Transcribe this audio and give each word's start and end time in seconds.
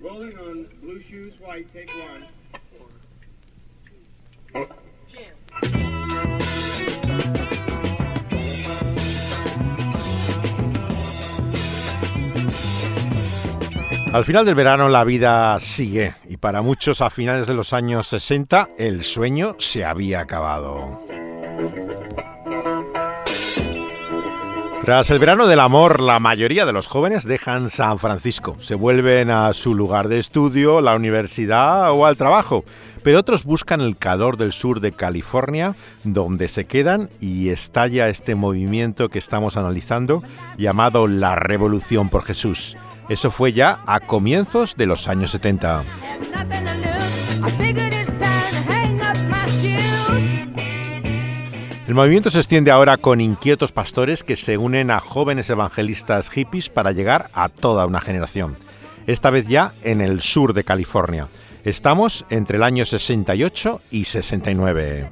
Rolling 0.00 0.38
on 0.38 0.68
blue 0.80 1.02
shoes, 1.02 1.34
white, 1.40 1.66
take 1.72 1.88
one. 1.88 2.26
Al 14.12 14.24
final 14.24 14.46
del 14.46 14.54
verano 14.54 14.88
la 14.88 15.04
vida 15.04 15.58
sigue 15.60 16.14
y 16.28 16.38
para 16.38 16.62
muchos 16.62 17.02
a 17.02 17.10
finales 17.10 17.46
de 17.46 17.54
los 17.54 17.72
años 17.72 18.06
60 18.06 18.70
el 18.78 19.02
sueño 19.02 19.56
se 19.58 19.84
había 19.84 20.20
acabado. 20.20 21.07
Tras 24.88 25.10
el 25.10 25.18
verano 25.18 25.46
del 25.46 25.60
amor, 25.60 26.00
la 26.00 26.18
mayoría 26.18 26.64
de 26.64 26.72
los 26.72 26.86
jóvenes 26.86 27.24
dejan 27.24 27.68
San 27.68 27.98
Francisco, 27.98 28.56
se 28.58 28.74
vuelven 28.74 29.30
a 29.30 29.52
su 29.52 29.74
lugar 29.74 30.08
de 30.08 30.18
estudio, 30.18 30.80
la 30.80 30.94
universidad 30.94 31.92
o 31.92 32.06
al 32.06 32.16
trabajo, 32.16 32.64
pero 33.02 33.18
otros 33.18 33.44
buscan 33.44 33.82
el 33.82 33.98
calor 33.98 34.38
del 34.38 34.50
sur 34.52 34.80
de 34.80 34.92
California, 34.92 35.76
donde 36.04 36.48
se 36.48 36.64
quedan 36.64 37.10
y 37.20 37.50
estalla 37.50 38.08
este 38.08 38.34
movimiento 38.34 39.10
que 39.10 39.18
estamos 39.18 39.58
analizando 39.58 40.22
llamado 40.56 41.06
la 41.06 41.34
Revolución 41.34 42.08
por 42.08 42.24
Jesús. 42.24 42.74
Eso 43.10 43.30
fue 43.30 43.52
ya 43.52 43.80
a 43.84 44.00
comienzos 44.00 44.74
de 44.74 44.86
los 44.86 45.06
años 45.06 45.32
70. 45.32 45.84
El 51.88 51.94
movimiento 51.94 52.28
se 52.28 52.36
extiende 52.36 52.70
ahora 52.70 52.98
con 52.98 53.18
inquietos 53.18 53.72
pastores 53.72 54.22
que 54.22 54.36
se 54.36 54.58
unen 54.58 54.90
a 54.90 55.00
jóvenes 55.00 55.48
evangelistas 55.48 56.28
hippies 56.28 56.68
para 56.68 56.92
llegar 56.92 57.30
a 57.32 57.48
toda 57.48 57.86
una 57.86 58.02
generación. 58.02 58.56
Esta 59.06 59.30
vez 59.30 59.48
ya 59.48 59.72
en 59.82 60.02
el 60.02 60.20
sur 60.20 60.52
de 60.52 60.64
California. 60.64 61.28
Estamos 61.64 62.26
entre 62.28 62.58
el 62.58 62.62
año 62.64 62.84
68 62.84 63.80
y 63.90 64.04
69. 64.04 65.10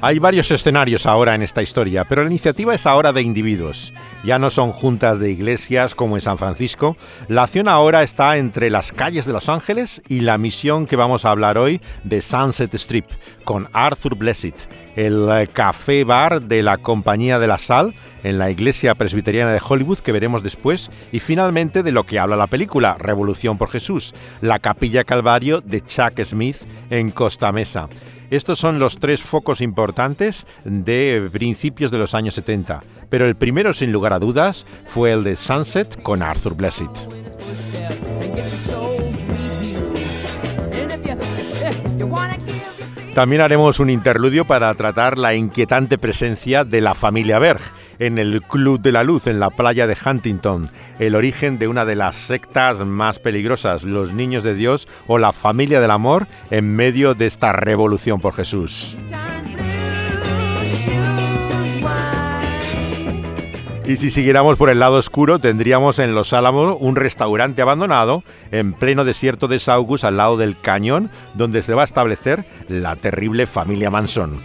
Hay 0.00 0.20
varios 0.20 0.48
escenarios 0.52 1.06
ahora 1.06 1.34
en 1.34 1.42
esta 1.42 1.60
historia, 1.60 2.04
pero 2.04 2.22
la 2.22 2.28
iniciativa 2.28 2.72
es 2.72 2.86
ahora 2.86 3.12
de 3.12 3.22
individuos. 3.22 3.92
Ya 4.22 4.38
no 4.38 4.48
son 4.48 4.70
juntas 4.70 5.18
de 5.18 5.32
iglesias 5.32 5.96
como 5.96 6.16
en 6.16 6.20
San 6.20 6.38
Francisco. 6.38 6.96
La 7.26 7.42
acción 7.42 7.66
ahora 7.66 8.04
está 8.04 8.36
entre 8.36 8.70
las 8.70 8.92
calles 8.92 9.26
de 9.26 9.32
Los 9.32 9.48
Ángeles 9.48 10.00
y 10.06 10.20
la 10.20 10.38
misión 10.38 10.86
que 10.86 10.94
vamos 10.94 11.24
a 11.24 11.32
hablar 11.32 11.58
hoy 11.58 11.80
de 12.04 12.20
Sunset 12.20 12.72
Strip, 12.74 13.06
con 13.42 13.68
Arthur 13.72 14.14
Blessed, 14.14 14.54
el 14.94 15.48
café 15.52 16.04
bar 16.04 16.42
de 16.42 16.62
la 16.62 16.78
Compañía 16.78 17.40
de 17.40 17.48
la 17.48 17.58
Sal 17.58 17.92
en 18.22 18.38
la 18.38 18.50
iglesia 18.50 18.94
presbiteriana 18.94 19.52
de 19.52 19.60
Hollywood 19.66 19.98
que 19.98 20.12
veremos 20.12 20.42
después, 20.42 20.90
y 21.12 21.20
finalmente 21.20 21.82
de 21.82 21.92
lo 21.92 22.04
que 22.04 22.18
habla 22.18 22.36
la 22.36 22.46
película, 22.46 22.96
Revolución 22.98 23.58
por 23.58 23.70
Jesús, 23.70 24.14
la 24.40 24.58
capilla 24.58 25.04
Calvario 25.04 25.60
de 25.60 25.80
Chuck 25.80 26.22
Smith 26.24 26.58
en 26.90 27.10
Costa 27.10 27.52
Mesa. 27.52 27.88
Estos 28.30 28.58
son 28.58 28.78
los 28.78 28.98
tres 28.98 29.22
focos 29.22 29.60
importantes 29.60 30.46
de 30.64 31.30
principios 31.32 31.90
de 31.90 31.98
los 31.98 32.14
años 32.14 32.34
70, 32.34 32.82
pero 33.08 33.26
el 33.26 33.36
primero 33.36 33.72
sin 33.72 33.90
lugar 33.90 34.12
a 34.12 34.18
dudas 34.18 34.66
fue 34.86 35.12
el 35.12 35.24
de 35.24 35.34
Sunset 35.34 36.02
con 36.02 36.22
Arthur 36.22 36.54
Blessed. 36.54 36.86
También 43.14 43.42
haremos 43.42 43.80
un 43.80 43.90
interludio 43.90 44.44
para 44.44 44.72
tratar 44.74 45.18
la 45.18 45.34
inquietante 45.34 45.98
presencia 45.98 46.64
de 46.64 46.80
la 46.80 46.94
familia 46.94 47.40
Berg 47.40 47.62
en 47.98 48.18
el 48.18 48.42
Club 48.42 48.80
de 48.80 48.92
la 48.92 49.04
Luz 49.04 49.26
en 49.26 49.40
la 49.40 49.50
playa 49.50 49.86
de 49.86 49.96
Huntington, 50.04 50.70
el 50.98 51.14
origen 51.14 51.58
de 51.58 51.68
una 51.68 51.84
de 51.84 51.96
las 51.96 52.16
sectas 52.16 52.84
más 52.84 53.18
peligrosas, 53.18 53.84
los 53.84 54.12
Niños 54.12 54.44
de 54.44 54.54
Dios 54.54 54.88
o 55.06 55.18
la 55.18 55.32
Familia 55.32 55.80
del 55.80 55.90
Amor 55.90 56.26
en 56.50 56.74
medio 56.74 57.14
de 57.14 57.26
esta 57.26 57.52
revolución 57.52 58.20
por 58.20 58.34
Jesús. 58.34 58.96
Y 63.88 63.96
si 63.96 64.10
siguiéramos 64.10 64.58
por 64.58 64.68
el 64.68 64.80
lado 64.80 64.96
oscuro, 64.96 65.38
tendríamos 65.38 65.98
en 65.98 66.14
Los 66.14 66.34
Álamos 66.34 66.76
un 66.78 66.94
restaurante 66.94 67.62
abandonado 67.62 68.22
en 68.50 68.74
pleno 68.74 69.06
desierto 69.06 69.48
de 69.48 69.58
Saugus 69.58 70.04
al 70.04 70.18
lado 70.18 70.36
del 70.36 70.60
cañón, 70.60 71.10
donde 71.32 71.62
se 71.62 71.72
va 71.72 71.80
a 71.80 71.84
establecer 71.86 72.44
la 72.68 72.96
terrible 72.96 73.46
familia 73.46 73.90
Manson. 73.90 74.42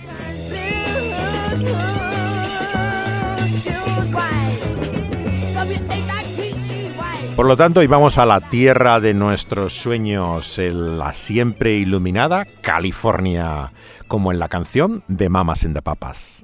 Por 7.36 7.48
lo 7.48 7.58
tanto, 7.58 7.80
hoy 7.80 7.88
vamos 7.88 8.20
a 8.20 8.28
la 8.28 8.42
tierra 8.42 9.00
de 9.00 9.16
nuestros 9.16 9.74
sueños, 9.74 10.60
la 10.60 11.14
siempre 11.14 11.74
iluminada 11.74 12.46
California, 12.62 13.74
como 14.08 14.32
en 14.32 14.38
la 14.38 14.50
canción 14.50 15.04
de 15.08 15.30
Mamas 15.30 15.64
en 15.64 15.74
the 15.74 15.82
Papas. 15.82 16.44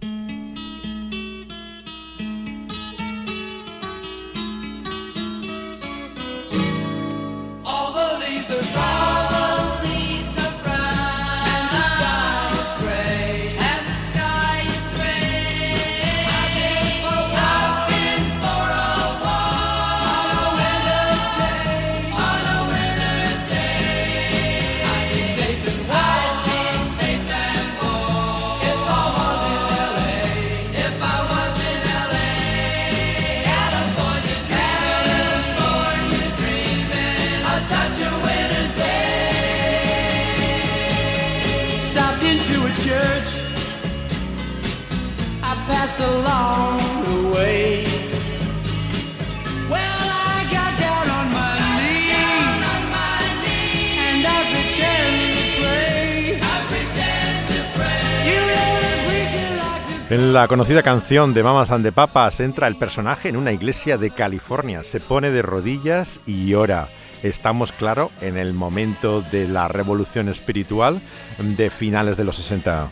En 60.09 60.33
la 60.33 60.47
conocida 60.47 60.81
canción 60.81 61.35
de 61.35 61.43
Mamas 61.43 61.69
and 61.69 61.85
the 61.85 61.91
Papas 61.91 62.39
entra 62.39 62.67
el 62.67 62.77
personaje 62.77 63.29
en 63.29 63.37
una 63.37 63.51
iglesia 63.51 63.95
de 63.99 64.09
California, 64.09 64.81
se 64.81 64.99
pone 64.99 65.29
de 65.29 65.43
rodillas 65.43 66.19
y 66.25 66.55
ora. 66.55 66.89
Estamos, 67.21 67.71
claro, 67.71 68.09
en 68.19 68.35
el 68.35 68.53
momento 68.53 69.21
de 69.21 69.47
la 69.47 69.67
revolución 69.67 70.27
espiritual 70.27 70.99
de 71.37 71.69
finales 71.69 72.17
de 72.17 72.23
los 72.23 72.37
60. 72.37 72.89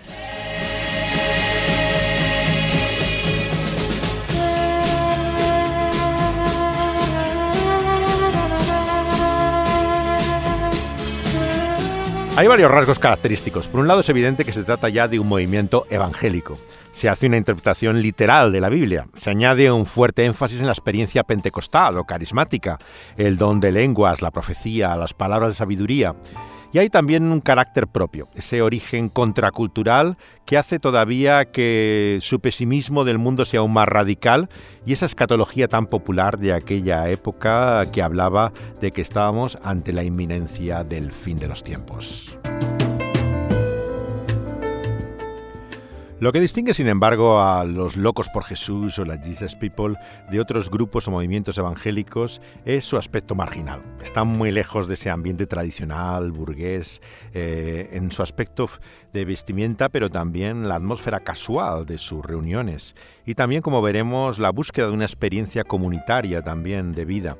Hay 12.35 12.45
varios 12.45 12.69
rasgos 12.69 12.99
característicos. 12.99 13.67
Por 13.67 13.79
un 13.79 13.87
lado 13.87 14.01
es 14.01 14.09
evidente 14.09 14.45
que 14.45 14.53
se 14.53 14.63
trata 14.63 14.89
ya 14.89 15.07
de 15.07 15.17
un 15.17 15.27
movimiento 15.27 15.87
evangélico. 15.89 16.59
Se 16.97 17.09
hace 17.09 17.27
una 17.27 17.37
interpretación 17.37 18.01
literal 18.01 18.51
de 18.51 18.59
la 18.59 18.69
Biblia. 18.69 19.05
Se 19.13 19.29
añade 19.29 19.71
un 19.71 19.85
fuerte 19.85 20.25
énfasis 20.25 20.61
en 20.61 20.65
la 20.65 20.71
experiencia 20.71 21.23
pentecostal 21.23 21.95
o 21.99 22.05
carismática, 22.05 22.79
el 23.17 23.37
don 23.37 23.59
de 23.59 23.71
lenguas, 23.71 24.23
la 24.23 24.31
profecía, 24.31 24.95
las 24.95 25.13
palabras 25.13 25.51
de 25.51 25.57
sabiduría. 25.57 26.15
Y 26.73 26.79
hay 26.79 26.89
también 26.89 27.31
un 27.31 27.39
carácter 27.39 27.85
propio, 27.85 28.29
ese 28.33 28.63
origen 28.63 29.09
contracultural 29.09 30.17
que 30.43 30.57
hace 30.57 30.79
todavía 30.79 31.45
que 31.51 32.17
su 32.21 32.39
pesimismo 32.39 33.05
del 33.05 33.19
mundo 33.19 33.45
sea 33.45 33.59
aún 33.59 33.73
más 33.73 33.87
radical 33.87 34.49
y 34.83 34.93
esa 34.93 35.05
escatología 35.05 35.67
tan 35.67 35.85
popular 35.85 36.39
de 36.39 36.51
aquella 36.51 37.07
época 37.11 37.85
que 37.91 38.01
hablaba 38.01 38.53
de 38.81 38.89
que 38.89 39.01
estábamos 39.01 39.59
ante 39.61 39.93
la 39.93 40.03
inminencia 40.03 40.83
del 40.83 41.11
fin 41.11 41.37
de 41.37 41.47
los 41.47 41.63
tiempos. 41.63 42.39
Lo 46.19 46.31
que 46.31 46.39
distingue, 46.39 46.73
sin 46.73 46.87
embargo, 46.87 47.43
a 47.43 47.63
los 47.63 47.95
locos 47.95 48.27
por 48.29 48.43
Jesús 48.43 48.97
o 48.97 49.05
las 49.05 49.23
Jesus 49.23 49.53
People 49.53 49.93
de 50.31 50.39
otros 50.39 50.71
grupos 50.71 51.07
o 51.07 51.11
movimientos 51.11 51.59
evangélicos 51.59 52.41
es 52.65 52.85
su 52.85 52.97
aspecto 52.97 53.35
marginal. 53.35 53.83
Están 54.01 54.27
muy 54.27 54.49
lejos 54.49 54.87
de 54.87 54.95
ese 54.95 55.11
ambiente 55.11 55.45
tradicional, 55.45 56.31
burgués, 56.31 57.03
eh, 57.35 57.89
en 57.91 58.09
su 58.09 58.23
aspecto 58.23 58.67
de 59.13 59.25
vestimenta, 59.25 59.89
pero 59.89 60.09
también 60.09 60.67
la 60.67 60.77
atmósfera 60.77 61.19
casual 61.19 61.85
de 61.85 61.99
sus 61.99 62.25
reuniones. 62.25 62.95
Y 63.23 63.35
también, 63.35 63.61
como 63.61 63.83
veremos, 63.83 64.39
la 64.39 64.49
búsqueda 64.49 64.87
de 64.87 64.93
una 64.93 65.05
experiencia 65.05 65.65
comunitaria 65.65 66.41
también 66.41 66.93
de 66.93 67.05
vida. 67.05 67.37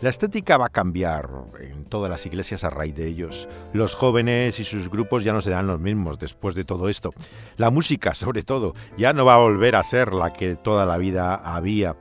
La 0.00 0.10
estética 0.10 0.56
va 0.56 0.66
a 0.66 0.70
cambiar 0.70 1.30
en 1.60 1.84
todas 1.84 2.10
las 2.10 2.26
iglesias 2.26 2.64
a 2.64 2.70
raíz 2.70 2.94
de 2.94 3.06
ellos. 3.06 3.48
Los 3.72 3.94
jóvenes 3.94 4.58
y 4.58 4.64
sus 4.64 4.90
grupos 4.90 5.24
ya 5.24 5.32
no 5.32 5.40
serán 5.40 5.66
los 5.66 5.80
mismos 5.80 6.18
después 6.18 6.54
de 6.54 6.64
todo 6.64 6.88
esto. 6.88 7.14
La 7.56 7.70
música, 7.70 8.14
sobre 8.14 8.42
todo, 8.42 8.74
ya 8.98 9.12
no 9.12 9.24
va 9.24 9.34
a 9.34 9.38
volver 9.38 9.76
a 9.76 9.82
ser 9.82 10.12
la 10.12 10.32
que 10.32 10.56
toda 10.56 10.84
la 10.84 10.98
vida 10.98 11.34
había, 11.34 11.96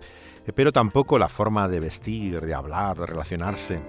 pero 0.55 0.71
tampoco 0.71 1.19
la 1.19 1.29
forma 1.29 1.67
de 1.67 1.79
vestir, 1.79 2.41
de 2.41 2.53
hablar, 2.53 2.97
de 2.97 3.05
relacionarse. 3.05 3.79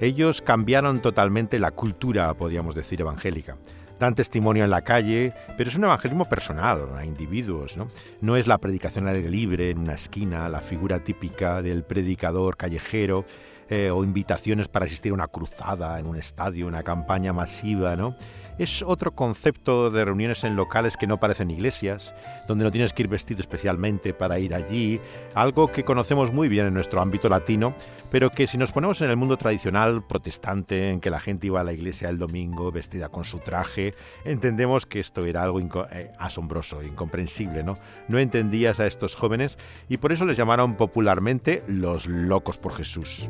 Ellos 0.00 0.42
cambiaron 0.42 1.00
totalmente 1.00 1.58
la 1.58 1.70
cultura, 1.70 2.32
podríamos 2.34 2.74
decir, 2.74 3.00
evangélica 3.00 3.56
dan 3.98 4.14
testimonio 4.14 4.64
en 4.64 4.70
la 4.70 4.82
calle, 4.82 5.32
pero 5.56 5.70
es 5.70 5.76
un 5.76 5.84
evangelismo 5.84 6.26
personal, 6.26 6.88
a 6.96 7.04
individuos. 7.04 7.76
¿no? 7.76 7.88
no 8.20 8.36
es 8.36 8.46
la 8.46 8.58
predicación 8.58 9.08
al 9.08 9.16
aire 9.16 9.30
libre 9.30 9.70
en 9.70 9.78
una 9.78 9.94
esquina, 9.94 10.48
la 10.48 10.60
figura 10.60 11.02
típica 11.02 11.62
del 11.62 11.84
predicador 11.84 12.56
callejero, 12.56 13.24
eh, 13.68 13.90
o 13.90 14.04
invitaciones 14.04 14.68
para 14.68 14.86
asistir 14.86 15.10
a 15.10 15.14
una 15.14 15.26
cruzada 15.26 15.98
en 15.98 16.06
un 16.06 16.16
estadio, 16.16 16.68
una 16.68 16.84
campaña 16.84 17.32
masiva, 17.32 17.96
¿no? 17.96 18.14
Es 18.58 18.82
otro 18.82 19.14
concepto 19.14 19.90
de 19.90 20.04
reuniones 20.04 20.42
en 20.44 20.56
locales 20.56 20.96
que 20.96 21.06
no 21.06 21.20
parecen 21.20 21.50
iglesias, 21.50 22.14
donde 22.48 22.64
no 22.64 22.72
tienes 22.72 22.94
que 22.94 23.02
ir 23.02 23.08
vestido 23.08 23.40
especialmente 23.40 24.14
para 24.14 24.38
ir 24.38 24.54
allí, 24.54 24.98
algo 25.34 25.70
que 25.70 25.84
conocemos 25.84 26.32
muy 26.32 26.48
bien 26.48 26.66
en 26.66 26.74
nuestro 26.74 27.02
ámbito 27.02 27.28
latino, 27.28 27.74
pero 28.10 28.30
que 28.30 28.46
si 28.46 28.56
nos 28.56 28.72
ponemos 28.72 29.02
en 29.02 29.10
el 29.10 29.16
mundo 29.16 29.36
tradicional 29.36 30.06
protestante, 30.06 30.90
en 30.90 31.00
que 31.00 31.10
la 31.10 31.20
gente 31.20 31.48
iba 31.48 31.60
a 31.60 31.64
la 31.64 31.74
iglesia 31.74 32.08
el 32.08 32.18
domingo 32.18 32.72
vestida 32.72 33.10
con 33.10 33.24
su 33.24 33.40
traje, 33.40 33.94
entendemos 34.24 34.86
que 34.86 35.00
esto 35.00 35.26
era 35.26 35.42
algo 35.42 35.60
eh, 35.90 36.12
asombroso, 36.18 36.82
incomprensible, 36.82 37.62
¿no? 37.62 37.74
No 38.08 38.18
entendías 38.18 38.80
a 38.80 38.86
estos 38.86 39.16
jóvenes 39.16 39.58
y 39.88 39.98
por 39.98 40.12
eso 40.12 40.24
les 40.24 40.38
llamaron 40.38 40.76
popularmente 40.76 41.62
los 41.66 42.06
locos 42.06 42.56
por 42.56 42.74
Jesús. 42.74 43.28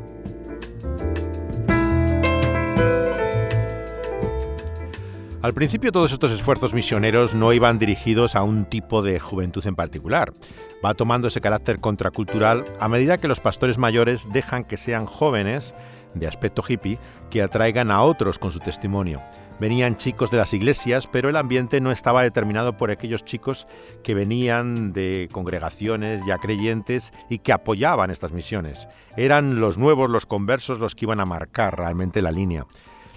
Al 5.43 5.53
principio 5.53 5.91
todos 5.91 6.11
estos 6.11 6.31
esfuerzos 6.31 6.73
misioneros 6.73 7.35
no 7.35 7.53
iban 7.53 7.77
dirigidos 7.77 8.35
a 8.35 8.41
un 8.41 8.65
tipo 8.65 9.03
de 9.03 9.19
juventud 9.19 9.65
en 9.67 9.75
particular. 9.75 10.33
Va 10.83 10.95
tomando 10.95 11.27
ese 11.27 11.41
carácter 11.41 11.79
contracultural 11.79 12.65
a 12.79 12.87
medida 12.87 13.19
que 13.19 13.27
los 13.27 13.39
pastores 13.39 13.77
mayores 13.77 14.27
dejan 14.33 14.63
que 14.63 14.77
sean 14.77 15.05
jóvenes, 15.05 15.75
de 16.15 16.27
aspecto 16.27 16.63
hippie, 16.67 16.97
que 17.29 17.43
atraigan 17.43 17.91
a 17.91 18.01
otros 18.01 18.39
con 18.39 18.51
su 18.51 18.59
testimonio. 18.59 19.21
Venían 19.59 19.95
chicos 19.95 20.31
de 20.31 20.37
las 20.37 20.55
iglesias, 20.55 21.05
pero 21.05 21.29
el 21.29 21.35
ambiente 21.35 21.81
no 21.81 21.91
estaba 21.91 22.23
determinado 22.23 22.75
por 22.75 22.89
aquellos 22.89 23.23
chicos 23.23 23.67
que 24.03 24.15
venían 24.15 24.91
de 24.91 25.29
congregaciones 25.31 26.25
ya 26.25 26.39
creyentes 26.39 27.13
y 27.29 27.39
que 27.39 27.53
apoyaban 27.53 28.09
estas 28.09 28.31
misiones. 28.31 28.87
Eran 29.17 29.59
los 29.59 29.77
nuevos, 29.77 30.09
los 30.09 30.25
conversos, 30.25 30.79
los 30.79 30.95
que 30.95 31.05
iban 31.05 31.19
a 31.19 31.25
marcar 31.25 31.77
realmente 31.77 32.23
la 32.23 32.31
línea. 32.31 32.65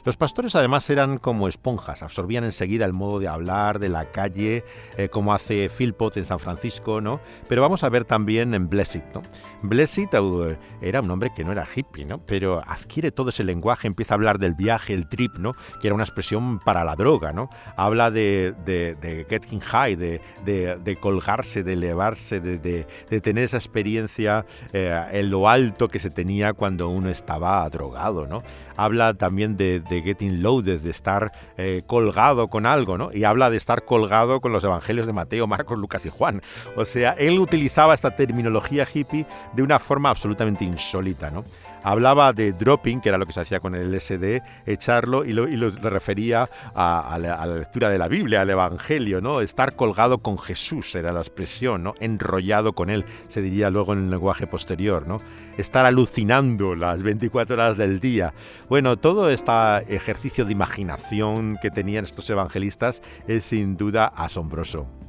Los 0.04 0.16
pastores 0.16 0.54
además 0.54 0.88
eran 0.88 1.18
como 1.18 1.46
esponjas, 1.46 2.02
absorbían 2.02 2.44
enseguida 2.44 2.86
el 2.86 2.94
modo 2.94 3.18
de 3.18 3.28
hablar 3.28 3.78
de 3.78 3.90
la 3.90 4.06
calle, 4.06 4.64
eh, 4.96 5.08
como 5.10 5.34
hace 5.34 5.68
Philpott 5.68 6.16
en 6.16 6.24
San 6.24 6.38
Francisco, 6.38 7.00
¿no? 7.02 7.20
Pero 7.48 7.60
vamos 7.60 7.84
a 7.84 7.88
ver 7.90 8.04
también 8.04 8.54
en 8.54 8.68
Blessed, 8.68 9.04
¿no? 9.14 9.22
Blessed 9.62 10.18
uh, 10.18 10.56
era 10.80 11.02
un 11.02 11.10
hombre 11.10 11.30
que 11.34 11.44
no 11.44 11.52
era 11.52 11.66
hippie, 11.74 12.06
¿no? 12.06 12.18
Pero 12.18 12.62
adquiere 12.66 13.10
todo 13.10 13.28
ese 13.28 13.44
lenguaje, 13.44 13.86
empieza 13.86 14.14
a 14.14 14.16
hablar 14.16 14.38
del 14.38 14.54
viaje, 14.54 14.94
el 14.94 15.06
trip, 15.06 15.36
¿no? 15.36 15.54
Que 15.80 15.88
era 15.88 15.94
una 15.94 16.04
expresión 16.04 16.60
para 16.60 16.82
la 16.82 16.96
droga, 16.96 17.32
¿no? 17.32 17.50
Habla 17.76 18.10
de, 18.10 18.54
de, 18.64 19.26
getting 19.28 19.60
high, 19.60 19.96
de, 19.96 20.98
colgarse, 20.98 21.62
de 21.62 21.74
elevarse, 21.74 22.40
de, 22.40 22.86
tener 23.20 23.44
esa 23.44 23.58
experiencia 23.58 24.46
eh, 24.72 25.08
en 25.12 25.30
lo 25.30 25.48
alto 25.48 25.88
que 25.88 25.98
se 25.98 26.08
tenía 26.08 26.54
cuando 26.54 26.88
uno 26.88 27.10
estaba 27.10 27.68
drogado, 27.68 28.26
¿no? 28.26 28.42
Habla 28.76 29.12
también 29.12 29.58
de 29.58 29.80
de 29.90 30.02
getting 30.02 30.42
loaded, 30.42 30.80
de 30.80 30.90
estar 30.90 31.32
eh, 31.58 31.82
colgado 31.86 32.48
con 32.48 32.64
algo, 32.64 32.96
¿no? 32.96 33.12
Y 33.12 33.24
habla 33.24 33.50
de 33.50 33.58
estar 33.58 33.84
colgado 33.84 34.40
con 34.40 34.52
los 34.52 34.64
evangelios 34.64 35.06
de 35.06 35.12
Mateo, 35.12 35.46
Marcos, 35.46 35.78
Lucas 35.78 36.06
y 36.06 36.08
Juan. 36.08 36.40
O 36.76 36.84
sea, 36.84 37.12
él 37.12 37.38
utilizaba 37.38 37.92
esta 37.92 38.16
terminología 38.16 38.86
hippie 38.92 39.26
de 39.52 39.62
una 39.62 39.78
forma 39.78 40.08
absolutamente 40.08 40.64
insólita, 40.64 41.30
¿no? 41.30 41.44
Hablaba 41.82 42.32
de 42.32 42.52
dropping, 42.52 43.00
que 43.00 43.08
era 43.08 43.18
lo 43.18 43.26
que 43.26 43.32
se 43.32 43.40
hacía 43.40 43.60
con 43.60 43.74
el 43.74 43.92
LSD, 43.92 44.42
echarlo 44.66 45.24
y 45.24 45.32
lo, 45.32 45.48
y 45.48 45.56
lo 45.56 45.70
refería 45.70 46.48
a, 46.74 47.18
la, 47.20 47.46
lectura 47.46 47.88
de 47.88 47.98
la 47.98 48.08
Biblia, 48.08 48.42
al 48.42 48.50
Evangelio, 48.50 49.20
¿no? 49.20 49.40
Estar 49.40 49.76
colgado 49.76 50.18
con 50.18 50.38
Jesús 50.38 50.94
era 50.94 51.12
la 51.12 51.20
expresión, 51.20 51.82
¿no? 51.82 51.94
Enrollado 52.00 52.72
con 52.72 52.90
él, 52.90 53.04
se 53.28 53.42
diría 53.42 53.70
luego 53.70 53.92
en 53.92 54.04
el 54.04 54.10
lenguaje 54.10 54.46
posterior, 54.46 55.06
¿no? 55.06 55.18
Estar 55.56 55.86
alucinando 55.86 56.74
las 56.74 57.02
24 57.02 57.54
horas 57.54 57.76
del 57.76 58.00
día. 58.00 58.34
Bueno, 58.68 58.96
todo 58.96 59.28
este 59.30 59.50
ejercicio 59.88 60.44
de 60.44 60.52
imaginación 60.52 61.58
que 61.60 61.70
tenían 61.70 62.04
estos 62.04 62.28
evangelistas 62.30 63.02
es 63.26 63.44
sin 63.44 63.76
duda 63.76 64.06
asombroso. 64.06 64.99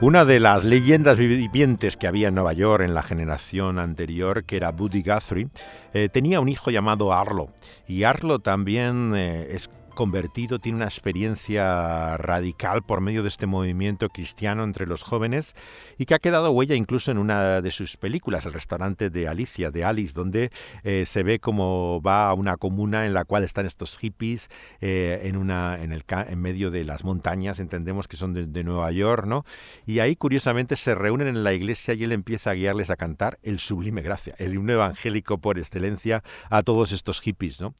Una 0.00 0.24
de 0.24 0.38
las 0.38 0.62
leyendas 0.62 1.18
vivientes 1.18 1.96
que 1.96 2.06
había 2.06 2.28
en 2.28 2.36
Nueva 2.36 2.52
York 2.52 2.84
en 2.84 2.94
la 2.94 3.02
generación 3.02 3.80
anterior, 3.80 4.44
que 4.44 4.56
era 4.56 4.70
Buddy 4.70 5.02
Guthrie, 5.02 5.48
eh, 5.92 6.08
tenía 6.08 6.38
un 6.38 6.48
hijo 6.48 6.70
llamado 6.70 7.12
Arlo. 7.12 7.48
Y 7.88 8.04
Arlo 8.04 8.38
también 8.38 9.12
eh, 9.16 9.48
es 9.50 9.68
convertido, 9.98 10.60
tiene 10.60 10.76
una 10.76 10.84
experiencia 10.84 12.16
radical 12.18 12.84
por 12.84 13.00
medio 13.00 13.24
de 13.24 13.28
este 13.28 13.46
movimiento 13.46 14.08
cristiano 14.10 14.62
entre 14.62 14.86
los 14.86 15.02
jóvenes 15.02 15.56
y 15.98 16.04
que 16.04 16.14
ha 16.14 16.20
quedado 16.20 16.52
huella 16.52 16.76
incluso 16.76 17.10
en 17.10 17.18
una 17.18 17.60
de 17.60 17.70
sus 17.72 17.96
películas, 17.96 18.46
El 18.46 18.52
restaurante 18.52 19.10
de 19.10 19.26
Alicia, 19.26 19.72
de 19.72 19.82
Alice, 19.82 20.12
donde 20.14 20.52
eh, 20.84 21.02
se 21.04 21.24
ve 21.24 21.40
cómo 21.40 22.00
va 22.00 22.28
a 22.28 22.34
una 22.34 22.56
comuna 22.58 23.06
en 23.06 23.12
la 23.12 23.24
cual 23.24 23.42
están 23.42 23.66
estos 23.66 23.98
hippies 23.98 24.50
eh, 24.80 25.22
en, 25.24 25.36
una, 25.36 25.82
en, 25.82 25.90
el, 25.90 26.04
en 26.08 26.40
medio 26.40 26.70
de 26.70 26.84
las 26.84 27.02
montañas, 27.02 27.58
entendemos 27.58 28.06
que 28.06 28.16
son 28.16 28.34
de, 28.34 28.62
Nueva 28.62 28.92
York, 28.92 29.26
¿no? 29.26 29.44
Y 29.84 29.98
ahí 29.98 30.14
curiosamente 30.14 30.76
se 30.76 30.94
reúnen 30.94 31.26
en 31.26 31.42
la 31.42 31.54
iglesia 31.54 31.94
y 31.94 32.04
él 32.04 32.12
empieza 32.12 32.50
a 32.50 32.54
guiarles 32.54 32.90
a 32.90 32.96
cantar 32.96 33.40
el 33.42 33.58
sublime 33.58 34.02
gracia, 34.02 34.36
el 34.38 34.54
himno 34.54 34.74
evangélico 34.74 35.38
por 35.38 35.58
excelencia 35.58 36.22
a 36.50 36.62
todos 36.62 36.92
estos 36.92 37.20
hippies, 37.20 37.60
¿no? 37.60 37.74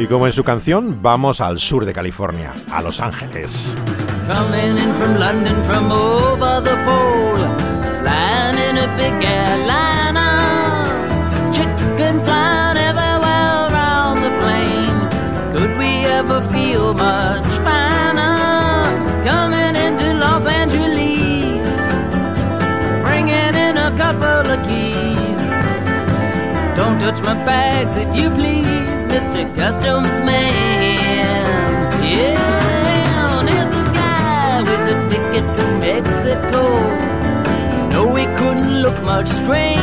Y 0.00 0.06
como 0.06 0.24
en 0.24 0.32
su 0.32 0.42
canción, 0.42 0.98
vamos 1.02 1.42
al 1.42 1.60
sur 1.60 1.84
de 1.84 1.92
California, 1.92 2.54
a 2.72 2.80
Los 2.80 3.02
Ángeles. 3.02 3.74
Coming 4.26 4.78
in 4.78 4.94
from 4.94 5.18
London 5.18 5.54
from 5.68 5.92
over 5.92 6.62
the 6.62 6.74
pole, 6.86 7.46
flying 8.00 8.56
in 8.70 8.78
a 8.78 8.96
big 8.96 9.12
airliner, 9.22 10.88
chicken 11.52 12.24
flying 12.24 12.78
everywhere 12.78 13.68
around 13.68 14.22
the 14.22 14.30
plane. 14.40 15.08
Could 15.52 15.76
we 15.76 16.06
ever 16.06 16.40
feel 16.48 16.94
much 16.94 17.49
touch 27.00 27.20
my 27.22 27.34
bags 27.44 27.96
if 27.96 28.08
you 28.14 28.30
please. 28.30 29.00
Mr. 29.10 29.42
Customs 29.56 30.14
Man. 30.28 30.92
Yeah, 32.04 33.42
there's 33.48 33.74
a 33.74 33.86
guy 34.00 34.60
with 34.68 34.94
a 34.94 34.96
ticket 35.08 35.46
to 35.56 35.64
Mexico. 35.80 36.62
No, 37.94 38.14
he 38.14 38.26
couldn't 38.38 38.82
look 38.82 38.98
much 39.02 39.28
stranger. 39.28 39.80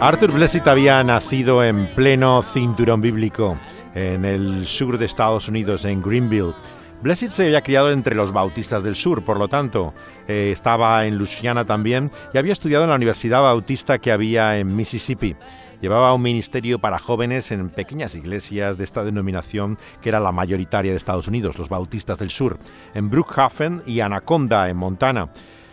Arthur 0.00 0.32
Blessitt 0.32 0.66
había 0.66 1.02
nacido 1.04 1.62
en 1.62 1.86
pleno 1.94 2.42
cinturón 2.42 3.00
bíblico 3.00 3.56
en 3.94 4.24
el 4.24 4.66
sur 4.66 4.98
de 4.98 5.06
Estados 5.06 5.48
Unidos, 5.48 5.84
en 5.84 6.02
Greenville. 6.02 6.54
Blessitt 7.02 7.32
se 7.32 7.46
había 7.46 7.62
criado 7.62 7.90
entre 7.90 8.14
los 8.14 8.30
bautistas 8.30 8.84
del 8.84 8.94
sur, 8.94 9.24
por 9.24 9.36
lo 9.36 9.48
tanto, 9.48 9.92
eh, 10.28 10.50
estaba 10.52 11.04
en 11.04 11.18
Louisiana 11.18 11.64
también 11.64 12.12
y 12.32 12.38
había 12.38 12.52
estudiado 12.52 12.84
en 12.84 12.90
la 12.90 12.96
Universidad 12.96 13.42
Bautista 13.42 13.98
que 13.98 14.12
había 14.12 14.56
en 14.58 14.76
Mississippi. 14.76 15.34
Llevaba 15.80 16.14
un 16.14 16.22
ministerio 16.22 16.78
para 16.78 17.00
jóvenes 17.00 17.50
en 17.50 17.70
pequeñas 17.70 18.14
iglesias 18.14 18.78
de 18.78 18.84
esta 18.84 19.02
denominación 19.02 19.78
que 20.00 20.10
era 20.10 20.20
la 20.20 20.30
mayoritaria 20.30 20.92
de 20.92 20.96
Estados 20.96 21.26
Unidos, 21.26 21.58
los 21.58 21.68
Bautistas 21.68 22.18
del 22.18 22.30
Sur, 22.30 22.60
en 22.94 23.10
Brookhaven 23.10 23.82
y 23.84 23.98
Anaconda, 23.98 24.68
en 24.68 24.76
Montana. 24.76 25.28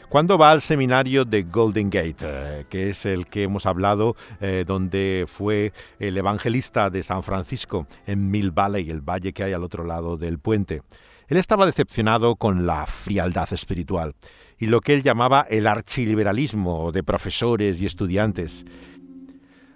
cuando 0.10 0.40
va 0.40 0.50
al 0.50 0.62
seminario 0.62 1.26
de 1.26 1.44
Golden 1.44 1.92
Gate, 1.92 2.16
eh, 2.24 2.66
que 2.68 2.90
es 2.90 3.06
el 3.06 3.28
que 3.28 3.44
hemos 3.44 3.68
hablado, 3.68 4.16
eh, 4.42 4.64
donde 4.66 5.28
fue 5.28 5.74
el 6.00 6.18
evangelista 6.18 6.90
de 6.90 7.04
San 7.04 7.22
Francisco 7.22 7.86
en 8.08 8.32
Mill 8.32 8.50
Valley, 8.50 8.90
el 8.90 9.02
valle 9.02 9.32
que 9.32 9.44
hay 9.44 9.54
al 9.54 9.64
otro 9.64 9.84
lado 9.84 10.18
del 10.18 10.40
puente. 10.40 10.82
Él 11.30 11.38
estaba 11.38 11.68
decepcionado 11.68 12.38
con 12.38 12.66
la 12.66 12.88
frialdad 12.88 13.54
espiritual 13.54 14.16
y 14.58 14.66
lo 14.66 14.82
que 14.82 14.96
él 14.96 15.04
llamaba 15.04 15.46
el 15.48 15.68
archiliberalismo 15.68 16.92
de 16.92 17.04
profesores 17.04 17.80
y 17.80 17.86
estudiantes. 17.86 18.66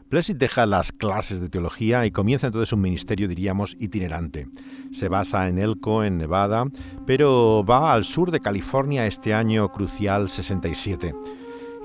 Blessed 0.10 0.36
deja 0.36 0.66
las 0.66 0.92
clases 0.92 1.42
de 1.42 1.50
teología 1.50 2.08
y 2.08 2.12
comienza 2.12 2.48
entonces 2.48 2.74
un 2.74 2.82
ministerio, 2.82 3.28
diríamos, 3.28 3.76
itinerante. 3.80 4.48
Se 4.92 5.10
basa 5.10 5.48
en 5.48 5.60
Elko, 5.60 6.04
en 6.04 6.18
Nevada, 6.18 6.66
pero 7.06 7.64
va 7.64 7.94
al 7.94 8.04
sur 8.04 8.32
de 8.32 8.40
California 8.40 9.06
este 9.06 9.36
año 9.36 9.72
crucial 9.72 10.30
67. 10.30 11.14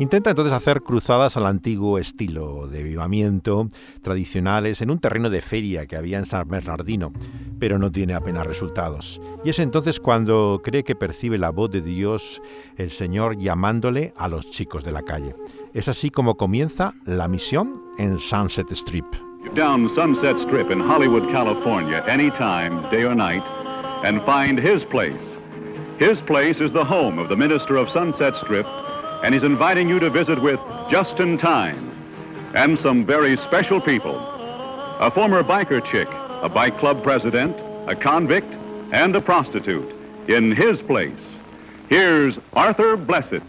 Intenta 0.01 0.31
entonces 0.31 0.53
hacer 0.53 0.83
cruzadas 0.83 1.37
al 1.37 1.47
antiguo 1.47 1.99
estilo 1.99 2.69
de 2.69 2.85
vivamiento 2.85 3.69
tradicionales 4.01 4.81
en 4.81 4.93
un 4.93 5.01
terreno 5.01 5.29
de 5.29 5.41
feria 5.41 5.87
que 5.87 5.97
había 5.97 6.19
en 6.19 6.25
San 6.25 6.47
Bernardino, 6.47 7.13
pero 7.59 7.81
no 7.81 7.91
tiene 7.91 8.15
apenas 8.15 8.47
resultados. 8.47 9.21
Y 9.45 9.51
es 9.51 9.59
entonces 9.59 9.99
cuando 9.99 10.61
cree 10.63 10.85
que 10.85 10.95
percibe 10.95 11.37
la 11.37 11.51
voz 11.51 11.73
de 11.73 11.83
Dios, 11.83 12.41
el 12.77 12.93
Señor 12.93 13.39
llamándole 13.39 14.13
a 14.17 14.29
los 14.29 14.49
chicos 14.53 14.85
de 14.85 14.93
la 14.93 15.03
calle. 15.03 15.35
Es 15.75 15.89
así 15.89 16.11
como 16.11 16.37
comienza 16.37 16.95
la 17.05 17.27
misión 17.27 17.73
en 17.99 18.19
Sunset 18.19 18.71
Strip. 18.71 19.07
Down 19.57 19.89
Sunset 19.97 20.37
Strip 20.39 20.71
in 20.71 20.81
Hollywood, 20.81 21.29
California, 21.33 22.05
anytime, 22.07 22.81
day 22.93 23.05
or 23.05 23.17
night, 23.17 23.43
and 24.05 24.23
find 24.23 24.61
his 24.61 24.85
place. 24.85 25.37
His 25.99 26.21
place 26.21 26.63
is 26.65 26.73
the 26.73 26.85
home 26.85 27.21
of 27.21 27.29
the 27.29 27.37
minister 27.37 27.77
of 27.77 27.89
Sunset 27.91 28.37
Strip 28.37 28.67
and 29.23 29.35
he's 29.35 29.43
inviting 29.43 29.89
you 29.89 29.99
to 29.99 30.11
visit 30.11 30.41
with 30.41 30.61
just 30.89 31.21
in 31.21 31.37
time 31.39 31.91
and 32.55 32.79
some 32.79 33.05
very 33.05 33.37
special 33.37 33.81
people. 33.81 34.17
A 35.01 35.11
former 35.11 35.43
biker 35.43 35.85
chick, 35.85 36.09
a 36.43 36.49
bike 36.49 36.79
club 36.79 37.03
president, 37.03 37.57
a 37.89 37.95
convict, 37.95 38.53
and 38.93 39.15
a 39.15 39.21
prostitute 39.21 39.95
in 40.29 40.53
his 40.53 40.81
place. 40.83 41.37
Here's 41.89 42.39
Arthur 42.53 42.97
Blessett. 42.97 43.43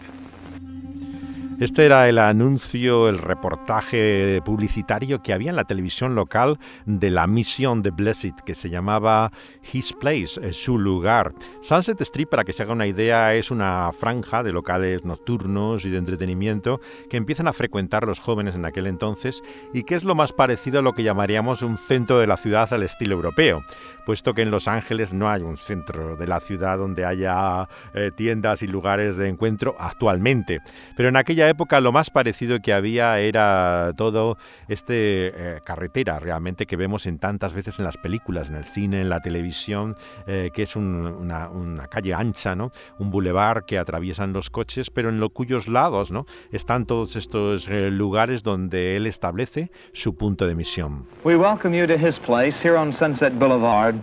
Este 1.60 1.86
era 1.86 2.08
el 2.08 2.20
anuncio, 2.20 3.10
el 3.10 3.18
reportaje 3.18 4.42
publicitario 4.46 5.22
que 5.22 5.34
había 5.34 5.50
en 5.50 5.58
la 5.58 5.66
televisión 5.66 6.16
local 6.16 6.58
de 6.86 7.10
la 7.10 7.28
misión 7.28 7.84
de 7.84 7.92
Blessed, 7.92 8.36
que 8.46 8.56
se 8.56 8.70
llamaba 8.70 9.34
His 9.74 9.92
Place, 9.92 10.40
eh, 10.42 10.54
su 10.54 10.78
lugar. 10.78 11.34
Sunset 11.60 12.00
Street, 12.00 12.30
para 12.30 12.46
que 12.46 12.54
se 12.54 12.64
haga 12.64 12.72
una 12.72 12.88
idea, 12.88 13.36
es 13.36 13.52
una 13.52 13.92
franja 13.92 14.42
de 14.42 14.54
locales 14.54 15.04
nocturnos 15.04 15.84
y 15.84 15.90
de 15.90 15.98
entretenimiento 15.98 16.80
que 17.10 17.18
empiezan 17.18 17.50
a 17.50 17.54
frecuentar 17.54 18.08
los 18.08 18.22
jóvenes 18.22 18.56
en 18.56 18.64
aquel 18.64 18.88
entonces 18.88 19.44
y 19.74 19.84
que 19.84 19.96
es 19.96 20.06
lo 20.06 20.16
más 20.16 20.32
parecido 20.32 20.80
a 20.80 20.82
lo 20.82 20.94
que 20.94 21.04
llamaríamos 21.04 21.62
un 21.62 21.78
centro 21.78 22.20
de 22.20 22.28
la 22.28 22.38
ciudad 22.38 22.72
al 22.72 22.84
estilo 22.84 23.16
europeo, 23.16 23.64
puesto 24.06 24.34
que 24.34 24.44
en 24.44 24.52
Los 24.52 24.70
Ángeles 24.70 25.14
no 25.14 25.30
hay 25.30 25.42
un 25.42 25.58
centro 25.58 26.16
de 26.16 26.26
la 26.26 26.40
ciudad 26.40 26.78
donde 26.78 27.04
haya 27.04 27.68
eh, 27.94 28.12
tiendas 28.16 28.64
y 28.64 28.68
lugares 28.68 29.18
de 29.18 29.28
encuentro 29.28 29.76
actualmente. 29.78 30.62
Pero 30.96 31.10
en 31.10 31.18
aquella 31.18 31.49
época 31.50 31.82
lo 31.82 31.92
más 31.92 32.10
parecido 32.10 32.60
que 32.60 32.74
había 32.74 33.20
era 33.20 33.94
todo 33.96 34.38
este 34.68 35.28
eh, 35.34 35.60
carretera 35.64 36.20
realmente 36.20 36.66
que 36.66 36.76
vemos 36.76 37.06
en 37.06 37.20
tantas 37.20 37.54
veces 37.54 37.80
en 37.80 37.86
las 37.86 37.98
películas, 37.98 38.50
en 38.50 38.56
el 38.56 38.66
cine, 38.66 39.02
en 39.02 39.10
la 39.10 39.20
televisión, 39.20 39.96
eh, 40.28 40.52
que 40.54 40.64
es 40.64 40.76
una, 40.76 41.50
calle 41.90 42.14
ancha, 42.14 42.56
¿no? 42.56 42.72
un 43.00 43.12
bulevar 43.12 43.66
que 43.66 43.78
atraviesan 43.78 44.34
los 44.34 44.50
coches, 44.50 44.90
pero 44.90 45.10
en 45.10 45.20
lo 45.20 45.30
cuyos 45.30 45.68
lados 45.68 46.12
¿no? 46.12 46.26
están 46.52 46.86
todos 46.86 47.16
estos 47.16 47.68
eh, 47.68 47.90
lugares 47.90 48.44
donde 48.44 48.96
él 48.96 49.08
establece 49.08 49.72
su 49.94 50.16
punto 50.16 50.48
de 50.48 50.56
misión. 50.56 51.06
We 51.24 51.36
welcome 51.36 51.78
you 51.78 51.88
to 51.88 51.98
his 51.98 52.20
place 52.20 52.60
here 52.62 52.78
on 52.78 52.94
Sunset 52.94 53.34
Boulevard. 53.34 53.96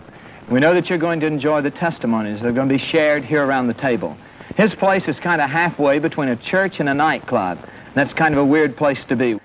We 0.49 0.59
know 0.59 0.73
that 0.73 0.89
you're 0.89 0.97
going 0.97 1.19
to 1.19 1.27
enjoy 1.27 1.61
the 1.61 1.71
testimonies 1.71 2.41
that 2.41 2.47
are 2.47 2.53
going 2.53 2.69
to 2.69 2.73
be 2.73 2.79
shared 2.79 3.23
here 3.23 3.43
around 3.43 3.67
the 3.67 3.73
table. 3.73 4.15
His 4.57 4.73
place 4.73 5.07
is 5.07 5.19
kind 5.19 5.39
of 5.39 5.51
halfway 5.51 5.99
between 5.99 6.29
a 6.29 6.35
church 6.35 6.79
and 6.79 6.89
a 6.89 6.93
nightclub. 6.93 7.59
That's 7.93 8.11
kind 8.11 8.33
of 8.33 8.39
a 8.39 8.43
weird 8.43 8.75
place 8.75 9.05
to 9.05 9.15
be. 9.15 9.37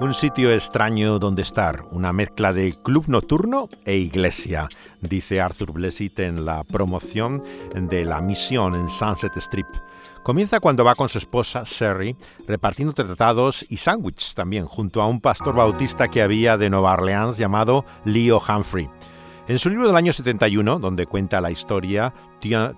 Un 0.00 0.12
sitio 0.12 0.50
extraño 0.50 1.20
donde 1.20 1.42
estar, 1.42 1.84
una 1.92 2.12
mezcla 2.12 2.52
de 2.52 2.74
club 2.82 3.04
nocturno 3.06 3.68
e 3.84 3.96
iglesia, 3.96 4.68
dice 5.00 5.40
Arthur 5.40 5.70
Blessitt 5.72 6.18
en 6.18 6.44
la 6.44 6.64
promoción 6.64 7.44
de 7.74 8.04
la 8.04 8.20
misión 8.20 8.74
en 8.74 8.88
Sunset 8.88 9.36
Strip. 9.36 9.68
Comienza 10.24 10.58
cuando 10.58 10.82
va 10.82 10.96
con 10.96 11.08
su 11.08 11.18
esposa 11.18 11.62
Sherry 11.64 12.16
repartiendo 12.48 12.92
tratados 12.92 13.64
y 13.68 13.76
sándwiches 13.76 14.34
también 14.34 14.66
junto 14.66 15.00
a 15.00 15.06
un 15.06 15.20
pastor 15.20 15.54
bautista 15.54 16.08
que 16.08 16.22
había 16.22 16.58
de 16.58 16.70
Nueva 16.70 16.94
Orleans 16.94 17.36
llamado 17.36 17.84
Leo 18.04 18.40
Humphrey. 18.40 18.90
En 19.48 19.58
su 19.58 19.70
libro 19.70 19.86
del 19.86 19.96
año 19.96 20.12
71, 20.12 20.78
donde 20.78 21.06
cuenta 21.06 21.40
la 21.40 21.50
historia 21.50 22.12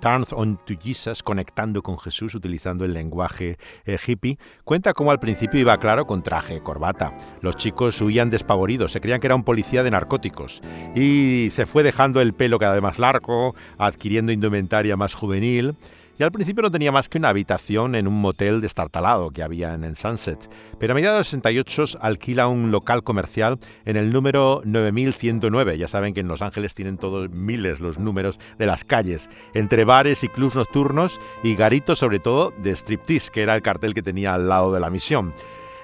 Turns 0.01 0.33
on 0.33 0.57
to 0.65 0.75
Jesus, 0.81 1.21
conectando 1.21 1.83
con 1.83 1.99
Jesús 1.99 2.37
utilizando 2.37 2.85
el 2.85 2.93
lenguaje 2.93 3.59
eh, 3.85 3.99
hippie, 4.07 4.39
cuenta 4.63 4.95
cómo 4.95 5.11
al 5.11 5.19
principio 5.19 5.59
iba 5.59 5.77
claro 5.81 6.07
con 6.07 6.23
traje 6.23 6.63
corbata. 6.63 7.13
Los 7.41 7.57
chicos 7.57 8.01
huían 8.01 8.31
despavoridos, 8.31 8.93
se 8.93 9.01
creían 9.01 9.19
que 9.19 9.27
era 9.27 9.35
un 9.35 9.43
policía 9.43 9.83
de 9.83 9.91
narcóticos 9.91 10.63
y 10.95 11.49
se 11.51 11.67
fue 11.67 11.83
dejando 11.83 12.21
el 12.21 12.35
pelo 12.35 12.61
cada 12.61 12.75
vez 12.75 12.83
más 12.83 13.01
largo, 13.01 13.57
adquiriendo 13.77 14.31
indumentaria 14.31 14.97
más 14.97 15.15
juvenil 15.15 15.75
y 16.21 16.23
al 16.23 16.33
principio 16.33 16.63
no 16.63 16.71
tenía 16.71 16.93
más 16.93 17.09
que 17.09 17.17
una 17.17 17.31
habitación 17.31 17.95
en 17.95 18.07
un 18.07 18.21
motel 18.21 18.61
destartalado 18.61 19.31
que 19.31 19.43
había 19.43 19.73
en 19.73 19.85
el 19.85 19.97
Sunset, 19.97 20.51
pero 20.79 20.93
a 20.93 20.95
mediados 20.95 21.21
de 21.21 21.25
68 21.25 21.99
alquila 21.99 22.47
un 22.47 22.71
local 22.71 23.03
comercial 23.03 23.59
en 23.87 23.97
el 23.97 24.13
número 24.13 24.61
9109. 24.67 25.79
Ya 25.79 25.89
saben 25.89 26.13
que 26.13 26.21
en 26.21 26.29
Los 26.29 26.43
Ángeles 26.43 26.75
tienen 26.75 26.99
todos 26.99 27.31
miles 27.31 27.81
los 27.81 27.99
números 27.99 28.39
de 28.59 28.67
las 28.67 28.85
calles, 28.85 29.31
entre 29.55 29.87
bares 29.87 30.23
y 30.23 30.29
clubs 30.29 30.57
nocturnos 30.57 31.19
y 31.43 31.55
garitos 31.55 31.99
sobre 31.99 32.19
todo 32.19 32.53
de 32.59 32.77
striptease, 32.77 33.31
que 33.33 33.41
era 33.41 33.55
el 33.55 33.63
cartel 33.63 33.95
que 33.95 34.03
tenía 34.03 34.35
al 34.35 34.47
lado 34.47 34.75
de 34.75 34.81
la 34.81 34.91
misión. 34.91 35.33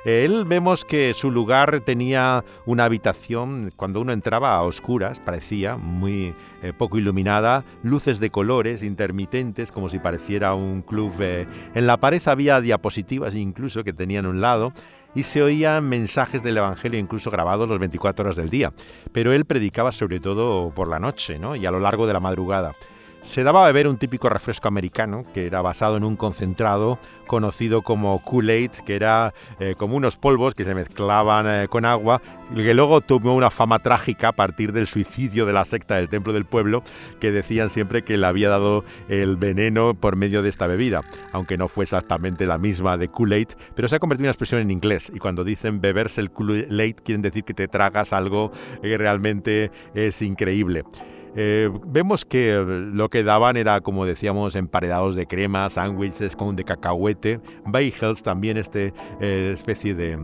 Él 0.07 0.45
vemos 0.45 0.85
que 0.85 1.15
su 1.15 1.33
lugar 1.33 1.81
tenía 1.81 2.45
una 2.65 2.85
habitación, 2.85 3.73
cuando 3.75 4.01
uno 4.01 4.13
entraba 4.13 4.55
a 4.55 4.63
oscuras, 4.63 5.19
parecía 5.19 5.77
muy 5.77 6.33
eh, 6.63 6.73
poco 6.73 6.97
iluminada, 6.97 7.65
luces 7.83 8.21
de 8.21 8.31
colores 8.31 8.85
intermitentes, 8.85 9.73
como 9.73 9.89
si 9.89 9.99
pareciera 9.99 10.55
un 10.55 10.83
club. 10.83 11.13
Eh, 11.19 11.49
en 11.75 11.89
la 11.89 11.97
pared 11.97 12.23
había 12.27 12.61
diapositivas 12.61 13.35
incluso 13.35 13.83
que 13.83 13.93
tenían 13.93 14.27
un 14.27 14.41
lado 14.41 14.73
y 15.17 15.25
se 15.25 15.43
oían 15.43 15.89
mensajes 15.89 16.45
del 16.45 16.59
Evangelio 16.59 17.01
incluso 17.01 17.33
grabados 17.33 17.69
los 17.69 17.81
24 17.81 18.27
horas 18.27 18.37
del 18.37 18.49
día. 18.49 18.73
Pero 19.11 19.33
él 19.33 19.45
predicaba 19.45 19.91
sobre 19.91 20.21
todo 20.21 20.71
por 20.71 20.87
la 20.87 21.01
noche 21.01 21.41
¿no? 21.41 21.57
y 21.57 21.67
a 21.67 21.73
lo 21.73 21.81
largo 21.81 22.07
de 22.07 22.13
la 22.13 22.21
madrugada. 22.21 22.75
Se 23.27 23.43
daba 23.43 23.65
a 23.65 23.67
beber 23.67 23.89
un 23.89 23.99
típico 23.99 24.29
refresco 24.29 24.69
americano 24.69 25.25
que 25.35 25.47
era 25.47 25.61
basado 25.61 25.97
en 25.97 26.05
un 26.05 26.15
concentrado 26.15 27.01
conocido 27.27 27.83
como 27.83 28.23
Kool-Aid, 28.23 28.71
que 28.87 28.95
era 28.95 29.35
eh, 29.59 29.75
como 29.77 29.97
unos 29.97 30.17
polvos 30.17 30.55
que 30.55 30.63
se 30.63 30.77
mezclaban 30.77 31.47
eh, 31.49 31.67
con 31.69 31.85
agua, 31.85 32.23
que 32.55 32.73
luego 32.73 33.01
tuvo 33.01 33.35
una 33.35 33.51
fama 33.51 33.81
trágica 33.81 34.29
a 34.29 34.33
partir 34.33 34.73
del 34.73 34.87
suicidio 34.87 35.45
de 35.45 35.53
la 35.53 35.65
secta 35.65 35.97
del 35.97 36.09
Templo 36.09 36.33
del 36.33 36.45
Pueblo, 36.45 36.85
que 37.19 37.33
decían 37.33 37.69
siempre 37.69 38.03
que 38.03 38.17
le 38.17 38.27
había 38.27 38.49
dado 38.49 38.85
el 39.09 39.35
veneno 39.37 39.95
por 39.95 40.15
medio 40.15 40.43
de 40.43 40.49
esta 40.49 40.69
bebida, 40.69 41.03
aunque 41.33 41.59
no 41.59 41.67
fue 41.67 41.83
exactamente 41.83 42.47
la 42.47 42.59
misma 42.59 42.97
de 42.97 43.09
Kool-Aid, 43.09 43.49
pero 43.75 43.89
se 43.89 43.97
ha 43.97 43.99
convertido 43.99 44.27
en 44.27 44.29
una 44.29 44.33
expresión 44.33 44.61
en 44.61 44.71
inglés, 44.71 45.11
y 45.13 45.19
cuando 45.19 45.43
dicen 45.43 45.81
beberse 45.81 46.21
el 46.21 46.31
Kool-Aid 46.31 46.95
quieren 47.05 47.23
decir 47.23 47.43
que 47.43 47.55
te 47.55 47.67
tragas 47.67 48.13
algo 48.13 48.53
que 48.81 48.97
realmente 48.97 49.73
es 49.95 50.23
increíble. 50.23 50.85
Eh, 51.37 51.71
vemos 51.87 52.25
que 52.25 52.65
lo 52.67 53.11
que 53.11 53.23
daban 53.23 53.59
era, 53.59 53.83
como 53.83 54.07
decíamos, 54.07 54.57
emparedados 54.57 55.15
de 55.15 55.27
crema, 55.27 55.69
sándwiches 55.69 56.35
con 56.35 56.57
de 56.57 56.65
cacahuete, 56.65 57.41
bagels, 57.67 58.23
también 58.23 58.57
este 58.57 58.95
eh, 59.21 59.51
especie 59.53 59.95
de 59.95 60.19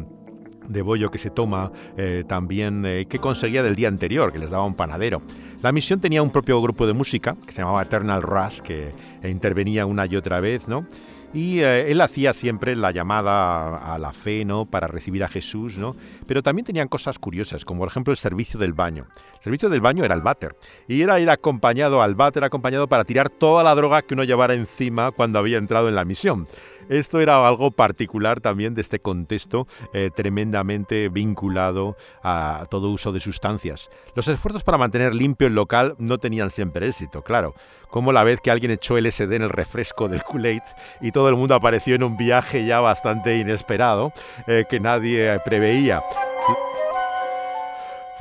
de 0.62 0.80
bollo 0.80 1.10
que 1.10 1.18
se 1.18 1.28
toma 1.28 1.72
eh, 1.96 2.22
también 2.26 2.84
que 3.08 3.18
conseguía 3.18 3.64
del 3.64 3.74
día 3.74 3.88
anterior, 3.88 4.32
que 4.32 4.38
les 4.38 4.50
daba 4.50 4.64
un 4.64 4.74
panadero. 4.74 5.20
La 5.60 5.72
misión 5.72 6.00
tenía 6.00 6.22
un 6.22 6.30
propio 6.30 6.62
grupo 6.62 6.86
de 6.86 6.92
música 6.92 7.36
que 7.44 7.52
se 7.52 7.62
llamaba 7.62 7.82
Eternal 7.82 8.22
Rush, 8.22 8.60
que 8.60 8.92
intervenía 9.24 9.86
una 9.86 10.06
y 10.06 10.14
otra 10.14 10.38
vez, 10.38 10.68
¿no? 10.68 10.86
Y 11.34 11.60
eh, 11.60 11.90
él 11.90 12.00
hacía 12.00 12.34
siempre 12.34 12.76
la 12.76 12.90
llamada 12.90 13.94
a 13.94 13.98
la 13.98 14.12
fe, 14.12 14.44
¿no? 14.44 14.66
Para 14.66 14.86
recibir 14.86 15.24
a 15.24 15.28
Jesús, 15.28 15.78
¿no? 15.78 15.96
Pero 16.26 16.42
también 16.42 16.66
tenían 16.66 16.88
cosas 16.88 17.18
curiosas, 17.18 17.64
como 17.64 17.80
por 17.80 17.88
ejemplo 17.88 18.12
el 18.12 18.18
servicio 18.18 18.60
del 18.60 18.74
baño. 18.74 19.06
El 19.36 19.42
servicio 19.42 19.70
del 19.70 19.80
baño 19.80 20.04
era 20.04 20.14
el 20.14 20.20
váter. 20.20 20.56
Y 20.88 21.00
era 21.00 21.20
ir 21.20 21.30
acompañado 21.30 22.02
al 22.02 22.14
váter, 22.14 22.44
acompañado 22.44 22.86
para 22.88 23.04
tirar 23.04 23.30
toda 23.30 23.64
la 23.64 23.74
droga 23.74 24.02
que 24.02 24.14
uno 24.14 24.24
llevara 24.24 24.54
encima 24.54 25.10
cuando 25.10 25.38
había 25.38 25.56
entrado 25.56 25.88
en 25.88 25.94
la 25.94 26.04
misión. 26.04 26.46
Esto 26.88 27.20
era 27.20 27.46
algo 27.46 27.70
particular 27.70 28.40
también 28.40 28.74
de 28.74 28.80
este 28.80 29.00
contexto 29.00 29.66
eh, 29.92 30.10
tremendamente 30.14 31.08
vinculado 31.08 31.96
a 32.22 32.66
todo 32.70 32.90
uso 32.90 33.12
de 33.12 33.20
sustancias. 33.20 33.88
Los 34.14 34.28
esfuerzos 34.28 34.64
para 34.64 34.78
mantener 34.78 35.14
limpio 35.14 35.46
el 35.46 35.54
local 35.54 35.94
no 35.98 36.18
tenían 36.18 36.50
siempre 36.50 36.88
éxito, 36.88 37.22
claro. 37.22 37.54
Como 37.90 38.12
la 38.12 38.24
vez 38.24 38.40
que 38.40 38.50
alguien 38.50 38.70
echó 38.70 38.98
LSD 38.98 39.32
en 39.32 39.42
el 39.42 39.50
refresco 39.50 40.08
del 40.08 40.22
Kool-Aid 40.22 40.62
y 41.00 41.12
todo 41.12 41.28
el 41.28 41.36
mundo 41.36 41.54
apareció 41.54 41.94
en 41.94 42.02
un 42.02 42.16
viaje 42.16 42.64
ya 42.64 42.80
bastante 42.80 43.36
inesperado 43.36 44.12
eh, 44.46 44.64
que 44.68 44.80
nadie 44.80 45.38
preveía. 45.44 46.00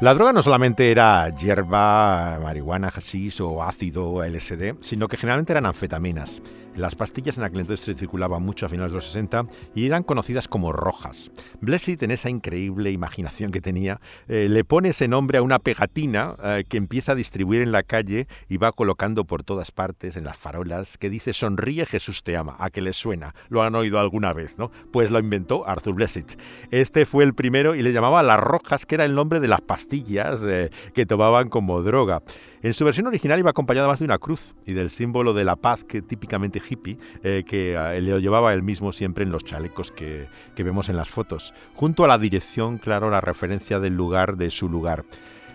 La 0.02 0.16
droga 0.16 0.34
no 0.34 0.42
solamente 0.42 0.90
era 0.90 1.30
hierba, 1.30 2.40
marihuana, 2.42 2.90
hashish 2.90 3.40
o 3.40 3.62
ácido 3.62 4.26
LSD, 4.26 4.78
sino 4.80 5.08
que 5.08 5.16
generalmente 5.16 5.54
eran 5.54 5.68
anfetaminas. 5.68 6.42
Las 6.76 6.96
pastillas 6.96 7.38
en 7.38 7.44
aquel 7.44 7.60
entonces 7.60 7.96
circulaban 7.98 8.42
mucho 8.42 8.66
a 8.66 8.70
finales 8.70 8.92
de 8.92 8.96
los 8.96 9.06
60 9.06 9.46
y 9.76 9.86
eran 9.86 10.02
conocidas 10.02 10.48
como 10.48 10.72
rojas. 10.72 11.30
Blessed, 11.60 12.02
en 12.02 12.10
esa 12.10 12.32
increíble 12.32 12.92
imaginación 12.92 13.52
que 13.52 13.62
tenía, 13.62 14.00
eh, 14.28 14.48
le 14.50 14.64
pone 14.64 14.90
ese 14.90 15.08
nombre 15.08 15.38
a 15.38 15.44
una 15.44 15.60
pegatina 15.60 16.36
eh, 16.44 16.64
que 16.68 16.78
empieza 16.78 17.12
a 17.12 17.16
distribuir 17.16 17.62
en 17.62 17.72
la 17.72 17.84
calle 17.84 18.28
y 18.50 18.58
va 18.58 18.72
colocando 18.72 19.26
por 19.26 19.44
todas 19.44 19.70
partes, 19.70 20.16
en 20.16 20.24
las 20.24 20.38
farolas, 20.38 20.98
que 20.98 21.12
dice 21.12 21.34
Sonríe 21.34 21.86
Jesús 21.86 22.24
te 22.24 22.38
ama. 22.38 22.56
¿A 22.58 22.72
que 22.72 22.82
les 22.82 22.96
suena? 22.96 23.36
Lo 23.50 23.62
han 23.62 23.76
oído 23.76 24.00
alguna 24.00 24.34
vez, 24.34 24.58
¿no? 24.58 24.72
Pues 24.92 25.12
lo 25.12 25.20
inventó 25.20 25.68
Arthur 25.68 25.94
Blessed. 25.94 26.26
Este 26.72 27.06
fue 27.06 27.24
el 27.24 27.36
primero 27.36 27.76
y 27.76 27.84
le 27.84 27.94
llamaba 27.94 28.24
las 28.24 28.40
rojas, 28.40 28.88
que 28.88 28.96
era 28.96 29.06
el 29.06 29.14
nombre 29.14 29.40
de 29.40 29.50
las 29.50 29.62
pastillas 29.62 29.91
eh, 29.94 30.70
que 30.94 31.06
tomaban 31.06 31.50
como 31.50 31.82
droga. 31.82 32.22
En 32.62 32.74
su 32.74 32.86
versión 32.86 33.08
original 33.08 33.40
iba 33.40 33.50
acompañada 33.50 33.88
más 33.88 34.00
de 34.00 34.06
una 34.06 34.18
cruz 34.18 34.54
y 34.66 34.74
del 34.74 34.90
símbolo 34.90 35.34
de 35.34 35.44
la 35.44 35.56
paz 35.56 35.84
que 35.84 36.02
típicamente 36.02 36.62
hippie 36.68 36.98
eh, 37.24 37.44
que 37.46 37.74
eh, 37.74 38.02
le 38.02 38.22
llevaba 38.22 38.54
él 38.54 38.64
mismo 38.64 38.92
siempre 38.92 39.24
en 39.24 39.32
los 39.32 39.44
chalecos 39.44 39.92
que, 39.92 40.28
que 40.56 40.64
vemos 40.64 40.90
en 40.90 40.98
las 40.98 41.10
fotos. 41.10 41.54
Junto 41.76 42.06
a 42.06 42.08
la 42.08 42.18
dirección, 42.18 42.78
claro, 42.78 43.10
la 43.10 43.22
referencia 43.22 43.80
del 43.80 43.96
lugar 43.96 44.38
de 44.38 44.50
su 44.52 44.70
lugar. 44.70 45.04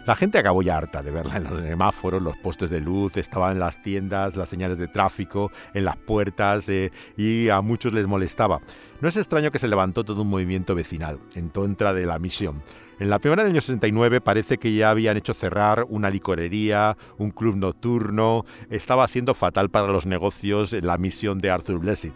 La 0.07 0.15
gente 0.15 0.39
acabó 0.39 0.63
ya 0.63 0.77
harta 0.77 1.03
de 1.03 1.11
verla 1.11 1.39
en 1.39 1.45
los 1.45 1.67
semáforos, 1.67 2.23
los 2.23 2.37
postes 2.37 2.71
de 2.71 2.81
luz, 2.81 3.17
estaban 3.17 3.55
en 3.55 3.59
las 3.59 3.83
tiendas, 3.83 4.37
las 4.37 4.49
señales 4.49 4.79
de 4.79 4.87
tráfico, 4.87 5.51
en 5.75 5.85
las 5.85 5.97
puertas 5.97 6.69
eh, 6.69 6.93
y 7.17 7.49
a 7.49 7.61
muchos 7.61 7.93
les 7.93 8.07
molestaba. 8.07 8.61
No 9.01 9.09
es 9.09 9.17
extraño 9.17 9.51
que 9.51 9.59
se 9.59 9.67
levantó 9.67 10.05
todo 10.05 10.23
un 10.23 10.31
movimiento 10.31 10.77
vecinal 10.77 11.19
en 11.35 11.49
contra 11.49 11.93
de 11.93 12.07
la 12.07 12.21
misión. 12.21 12.63
En 13.01 13.11
la 13.11 13.19
primera 13.19 13.43
del 13.43 13.51
año 13.51 13.61
69 13.61 14.21
parece 14.21 14.59
que 14.59 14.73
ya 14.73 14.91
habían 14.91 15.17
hecho 15.17 15.35
cerrar 15.35 15.85
una 15.89 16.09
licorería, 16.09 16.97
un 17.19 17.33
club 17.33 17.57
nocturno, 17.57 18.45
estaba 18.71 19.09
siendo 19.09 19.35
fatal 19.35 19.71
para 19.71 19.89
los 19.89 20.07
negocios 20.07 20.73
la 20.73 20.99
misión 20.99 21.41
de 21.41 21.51
Arthur 21.51 21.81
Blessed. 21.81 22.13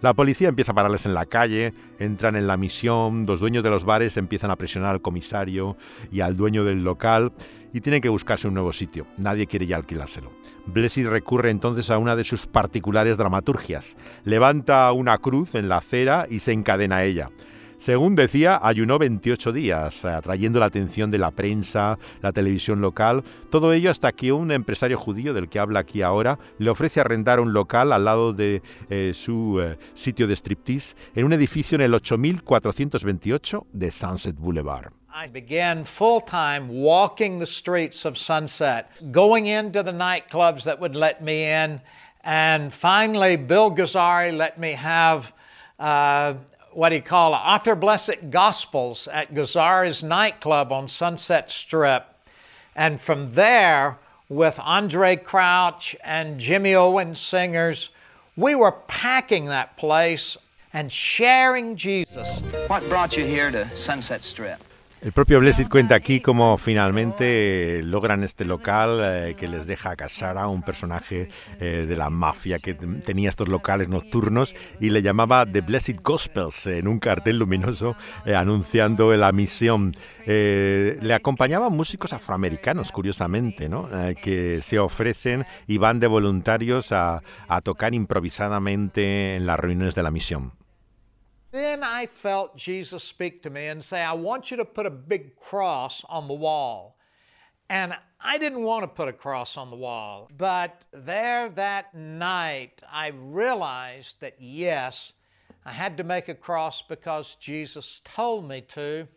La 0.00 0.14
policía 0.14 0.48
empieza 0.48 0.72
a 0.72 0.74
pararles 0.76 1.06
en 1.06 1.14
la 1.14 1.26
calle, 1.26 1.74
entran 1.98 2.36
en 2.36 2.46
la 2.46 2.56
misión, 2.56 3.26
los 3.26 3.40
dueños 3.40 3.64
de 3.64 3.70
los 3.70 3.84
bares 3.84 4.16
empiezan 4.16 4.50
a 4.52 4.56
presionar 4.56 4.90
al 4.94 5.00
comisario 5.00 5.76
y 6.12 6.20
al 6.20 6.36
dueño 6.36 6.62
del 6.64 6.84
local 6.84 7.32
y 7.72 7.80
tienen 7.80 8.00
que 8.00 8.08
buscarse 8.08 8.46
un 8.46 8.54
nuevo 8.54 8.72
sitio. 8.72 9.06
Nadie 9.16 9.46
quiere 9.46 9.66
ya 9.66 9.76
alquilárselo. 9.76 10.30
Blessed 10.66 11.08
recurre 11.08 11.50
entonces 11.50 11.90
a 11.90 11.98
una 11.98 12.14
de 12.14 12.24
sus 12.24 12.46
particulares 12.46 13.16
dramaturgias. 13.16 13.96
Levanta 14.24 14.90
una 14.92 15.18
cruz 15.18 15.54
en 15.54 15.68
la 15.68 15.78
acera 15.78 16.26
y 16.30 16.38
se 16.38 16.52
encadena 16.52 16.98
a 16.98 17.04
ella. 17.04 17.30
Según 17.78 18.16
decía, 18.16 18.58
ayunó 18.60 18.98
28 18.98 19.52
días, 19.52 20.04
atrayendo 20.04 20.58
la 20.58 20.66
atención 20.66 21.12
de 21.12 21.18
la 21.18 21.30
prensa, 21.30 21.96
la 22.20 22.32
televisión 22.32 22.80
local, 22.80 23.22
todo 23.50 23.72
ello 23.72 23.90
hasta 23.90 24.10
que 24.10 24.32
un 24.32 24.50
empresario 24.50 24.98
judío 24.98 25.32
del 25.32 25.48
que 25.48 25.60
habla 25.60 25.80
aquí 25.80 26.02
ahora 26.02 26.40
le 26.58 26.70
ofrece 26.70 27.00
arrendar 27.00 27.38
un 27.38 27.52
local 27.52 27.92
al 27.92 28.04
lado 28.04 28.32
de 28.32 28.62
eh, 28.90 29.12
su 29.14 29.60
eh, 29.62 29.78
sitio 29.94 30.26
de 30.26 30.34
striptease 30.34 30.96
en 31.14 31.24
un 31.24 31.32
edificio 31.32 31.76
en 31.76 31.82
el 31.82 31.94
8428 31.94 33.66
de 33.72 33.90
Sunset 33.92 34.36
Boulevard. 34.36 34.92
I 35.14 35.28
began 35.28 35.84
full 35.84 36.20
time 36.20 36.68
walking 36.68 37.38
the 37.38 37.46
streets 37.46 38.04
of 38.04 38.18
Sunset, 38.18 38.86
going 39.12 39.46
into 39.46 39.82
the 39.82 39.92
nightclubs 39.92 40.64
that 40.64 40.80
would 40.80 40.94
let 40.94 41.22
me 41.22 41.44
in, 41.44 41.80
and 42.24 42.72
finally 42.72 43.36
Bill 43.36 43.70
let 43.70 44.58
me 44.58 44.72
have 44.72 45.32
uh, 45.78 46.34
what 46.78 46.92
he 46.92 47.00
called 47.00 47.34
Author 47.34 47.74
Blessed 47.74 48.30
Gospels 48.30 49.08
at 49.08 49.34
Gazzari's 49.34 50.04
nightclub 50.04 50.70
on 50.70 50.86
Sunset 50.86 51.50
Strip. 51.50 52.06
And 52.76 53.00
from 53.00 53.34
there, 53.34 53.98
with 54.28 54.60
Andre 54.62 55.16
Crouch 55.16 55.96
and 56.04 56.38
Jimmy 56.38 56.76
Owens 56.76 57.18
singers, 57.18 57.90
we 58.36 58.54
were 58.54 58.70
packing 58.86 59.46
that 59.46 59.76
place 59.76 60.36
and 60.72 60.92
sharing 60.92 61.74
Jesus. 61.74 62.38
What 62.68 62.88
brought 62.88 63.16
you 63.16 63.24
here 63.24 63.50
to 63.50 63.68
Sunset 63.76 64.22
Strip? 64.22 64.62
El 65.00 65.12
propio 65.12 65.38
Blessed 65.38 65.68
cuenta 65.68 65.94
aquí 65.94 66.18
cómo 66.18 66.58
finalmente 66.58 67.82
logran 67.84 68.24
este 68.24 68.44
local 68.44 68.98
eh, 69.00 69.36
que 69.38 69.46
les 69.46 69.68
deja 69.68 69.94
casar 69.94 70.36
a 70.36 70.48
un 70.48 70.64
personaje 70.64 71.28
eh, 71.60 71.86
de 71.88 71.96
la 71.96 72.10
mafia 72.10 72.58
que 72.58 72.74
tenía 72.74 73.28
estos 73.28 73.46
locales 73.46 73.88
nocturnos 73.88 74.56
y 74.80 74.90
le 74.90 75.00
llamaba 75.00 75.46
The 75.46 75.60
Blessed 75.60 76.00
Gospels 76.02 76.66
en 76.66 76.88
un 76.88 76.98
cartel 76.98 77.38
luminoso 77.38 77.94
eh, 78.26 78.34
anunciando 78.34 79.16
la 79.16 79.30
misión. 79.30 79.92
le 80.26 81.14
acompañaban 81.14 81.72
músicos 81.72 82.12
afroamericanos, 82.12 82.90
curiosamente, 82.90 83.68
¿no? 83.68 83.88
que 84.20 84.60
se 84.62 84.80
ofrecen 84.80 85.46
y 85.68 85.78
van 85.78 86.00
de 86.00 86.08
voluntarios 86.08 86.90
a, 86.90 87.22
a 87.46 87.60
tocar 87.60 87.94
improvisadamente 87.94 89.36
en 89.36 89.46
las 89.46 89.60
reuniones 89.60 89.94
de 89.94 90.02
la 90.02 90.10
misión. 90.10 90.58
Then 91.58 91.82
I 91.82 92.06
felt 92.06 92.56
Jesus 92.56 93.02
speak 93.02 93.42
to 93.42 93.50
me 93.50 93.66
and 93.66 93.82
say, 93.82 94.00
I 94.00 94.12
want 94.12 94.52
you 94.52 94.56
to 94.58 94.64
put 94.64 94.86
a 94.86 94.90
big 94.90 95.34
cross 95.34 96.04
on 96.08 96.28
the 96.28 96.34
wall. 96.34 96.96
And 97.68 97.94
I 98.20 98.38
didn't 98.38 98.62
want 98.62 98.84
to 98.84 98.86
put 98.86 99.08
a 99.08 99.12
cross 99.12 99.56
on 99.56 99.68
the 99.70 99.76
wall. 99.76 100.30
But 100.38 100.86
there 100.92 101.48
that 101.48 101.92
night, 101.96 102.80
I 102.88 103.08
realized 103.08 104.20
that 104.20 104.36
yes, 104.38 105.12
I 105.66 105.72
had 105.72 105.96
to 105.96 106.04
make 106.04 106.28
a 106.28 106.34
cross 106.36 106.80
because 106.80 107.36
Jesus 107.40 108.02
told 108.04 108.48
me 108.48 108.60
to. 108.74 109.08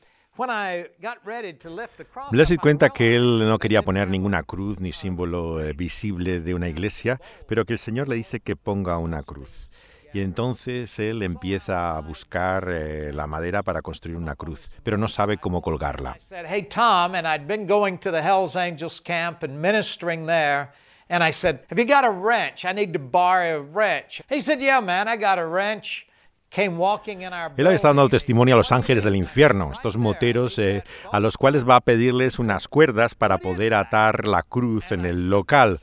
Blessed 2.32 2.58
cuenta 2.60 2.89
que 2.89 3.15
él 3.17 3.47
no 3.47 3.60
quería 3.60 3.84
poner 3.84 4.08
ninguna 4.10 4.41
cruz 4.43 4.80
ni 4.80 4.93
símbolo 4.93 5.62
eh, 5.62 5.73
visible 5.73 6.39
de 6.39 6.56
una 6.56 6.69
iglesia, 6.69 7.19
pero 7.47 7.65
que 7.65 7.73
el 7.73 7.80
Señor 7.80 8.08
le 8.08 8.15
dice 8.15 8.39
que 8.39 8.56
ponga 8.56 8.97
una 8.97 9.21
cruz. 9.23 9.69
Y 10.13 10.21
entonces 10.21 10.97
él 11.00 11.24
empieza 11.24 11.95
a 11.95 12.02
buscar 12.02 12.69
eh, 12.69 13.12
la 13.13 13.28
madera 13.28 13.63
para 13.63 13.82
construir 13.82 14.17
una 14.17 14.36
cruz, 14.36 14.69
pero 14.84 14.97
no 14.97 15.08
sabe 15.08 15.38
cómo 15.38 15.62
colgarla. 15.62 16.17
Hey 16.30 16.63
Tom, 16.63 17.15
and 17.15 17.28
I'd 17.28 17.47
been 17.47 17.67
going 17.67 17.97
to 18.00 18.12
the 18.12 18.21
Hells 18.21 18.56
Angels 18.56 19.02
camp 19.02 19.43
and 19.43 19.60
ministering 19.60 20.26
there. 20.26 20.69
And 21.10 21.24
I 21.24 21.32
said, 21.32 21.60
Have 21.69 21.80
you 21.80 21.86
got 21.86 22.06
a 22.06 22.12
wrench? 22.12 22.63
I 22.65 22.74
need 22.74 22.93
to 22.93 23.00
borrow 23.00 23.60
a 23.60 23.62
wrench. 23.62 24.21
He 24.30 24.41
said, 24.41 24.62
Yeah, 24.62 24.82
man, 24.82 25.08
I 25.08 25.17
got 25.17 25.39
a 25.39 25.45
wrench. 25.45 26.08
Él 26.54 27.65
había 27.65 27.76
estado 27.76 27.93
dando 27.93 28.10
testimonio 28.10 28.56
a 28.56 28.58
los 28.58 28.74
ángeles 28.74 29.06
del 29.06 29.15
infierno, 29.15 29.71
estos 29.71 29.95
moteros 29.95 30.60
eh, 30.60 30.84
a 31.12 31.21
los 31.21 31.38
cuales 31.38 31.67
va 31.67 31.78
a 31.78 31.82
pedirles 31.82 32.39
unas 32.39 32.67
cuerdas 32.67 33.15
para 33.15 33.38
poder 33.38 33.74
atar 33.74 34.28
la 34.28 34.43
cruz 34.43 34.91
en 34.91 35.06
el 35.06 35.30
local. 35.30 35.80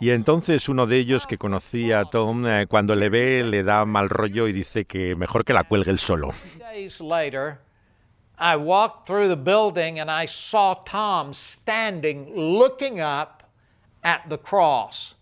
Y 0.00 0.10
entonces 0.10 0.68
uno 0.68 0.86
de 0.86 0.96
ellos 0.96 1.26
que 1.26 1.36
conocía 1.36 2.00
a 2.00 2.04
Tom, 2.06 2.46
eh, 2.46 2.66
cuando 2.66 2.94
le 2.94 3.10
ve, 3.10 3.44
le 3.44 3.62
da 3.62 3.84
mal 3.84 4.08
rollo 4.08 4.48
y 4.48 4.52
dice 4.52 4.86
que 4.86 5.14
mejor 5.14 5.44
que 5.44 5.52
la 5.52 5.64
cuelgue 5.64 5.90
él 5.90 5.98
solo. 5.98 6.32
I 8.42 8.56
walked 8.56 9.06
through 9.06 9.28
the 9.28 9.36
building 9.36 10.00
and 10.00 10.10
I 10.10 10.26
saw 10.26 10.74
Tom 10.84 11.34
standing 11.34 12.32
looking 12.34 12.98
up 12.98 13.42
at 14.02 14.22
the 14.30 14.38
cross. 14.38 15.14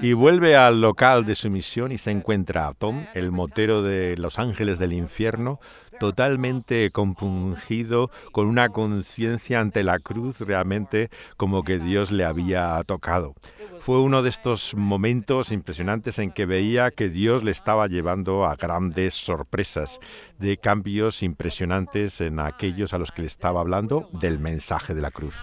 Y 0.00 0.12
vuelve 0.12 0.56
al 0.56 0.80
local 0.80 1.24
de 1.24 1.34
su 1.34 1.50
misión 1.50 1.90
y 1.90 1.98
se 1.98 2.12
encuentra 2.12 2.68
a 2.68 2.74
Tom, 2.74 3.06
el 3.14 3.32
motero 3.32 3.82
de 3.82 4.16
Los 4.16 4.38
Ángeles 4.38 4.78
del 4.78 4.92
Infierno, 4.92 5.58
totalmente 5.98 6.90
compungido, 6.90 8.10
con 8.32 8.46
una 8.46 8.68
conciencia 8.68 9.60
ante 9.60 9.84
la 9.84 9.98
cruz 9.98 10.40
realmente 10.40 11.10
como 11.36 11.62
que 11.62 11.78
Dios 11.78 12.10
le 12.10 12.24
había 12.24 12.82
tocado. 12.86 13.34
Fue 13.80 14.00
uno 14.00 14.22
de 14.22 14.30
estos 14.30 14.74
momentos 14.74 15.52
impresionantes 15.52 16.18
en 16.18 16.30
que 16.30 16.46
veía 16.46 16.90
que 16.90 17.10
Dios 17.10 17.44
le 17.44 17.50
estaba 17.50 17.86
llevando 17.86 18.46
a 18.46 18.56
grandes 18.56 19.14
sorpresas, 19.14 20.00
de 20.38 20.56
cambios 20.56 21.22
impresionantes 21.22 22.20
en 22.20 22.40
aquellos 22.40 22.94
a 22.94 22.98
los 22.98 23.12
que 23.12 23.22
le 23.22 23.28
estaba 23.28 23.60
hablando 23.60 24.08
del 24.12 24.38
mensaje 24.38 24.94
de 24.94 25.02
la 25.02 25.10
cruz. 25.10 25.36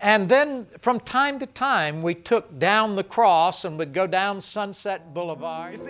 And 0.00 0.28
then 0.28 0.66
from 0.78 1.00
time 1.00 1.40
to 1.40 1.46
time, 1.46 2.02
we 2.02 2.14
took 2.14 2.58
down 2.58 2.94
the 2.94 3.02
cross 3.02 3.64
and 3.64 3.76
would 3.78 3.92
go 3.92 4.06
down 4.06 4.40
Sunset 4.40 5.12
Boulevard. 5.12 5.80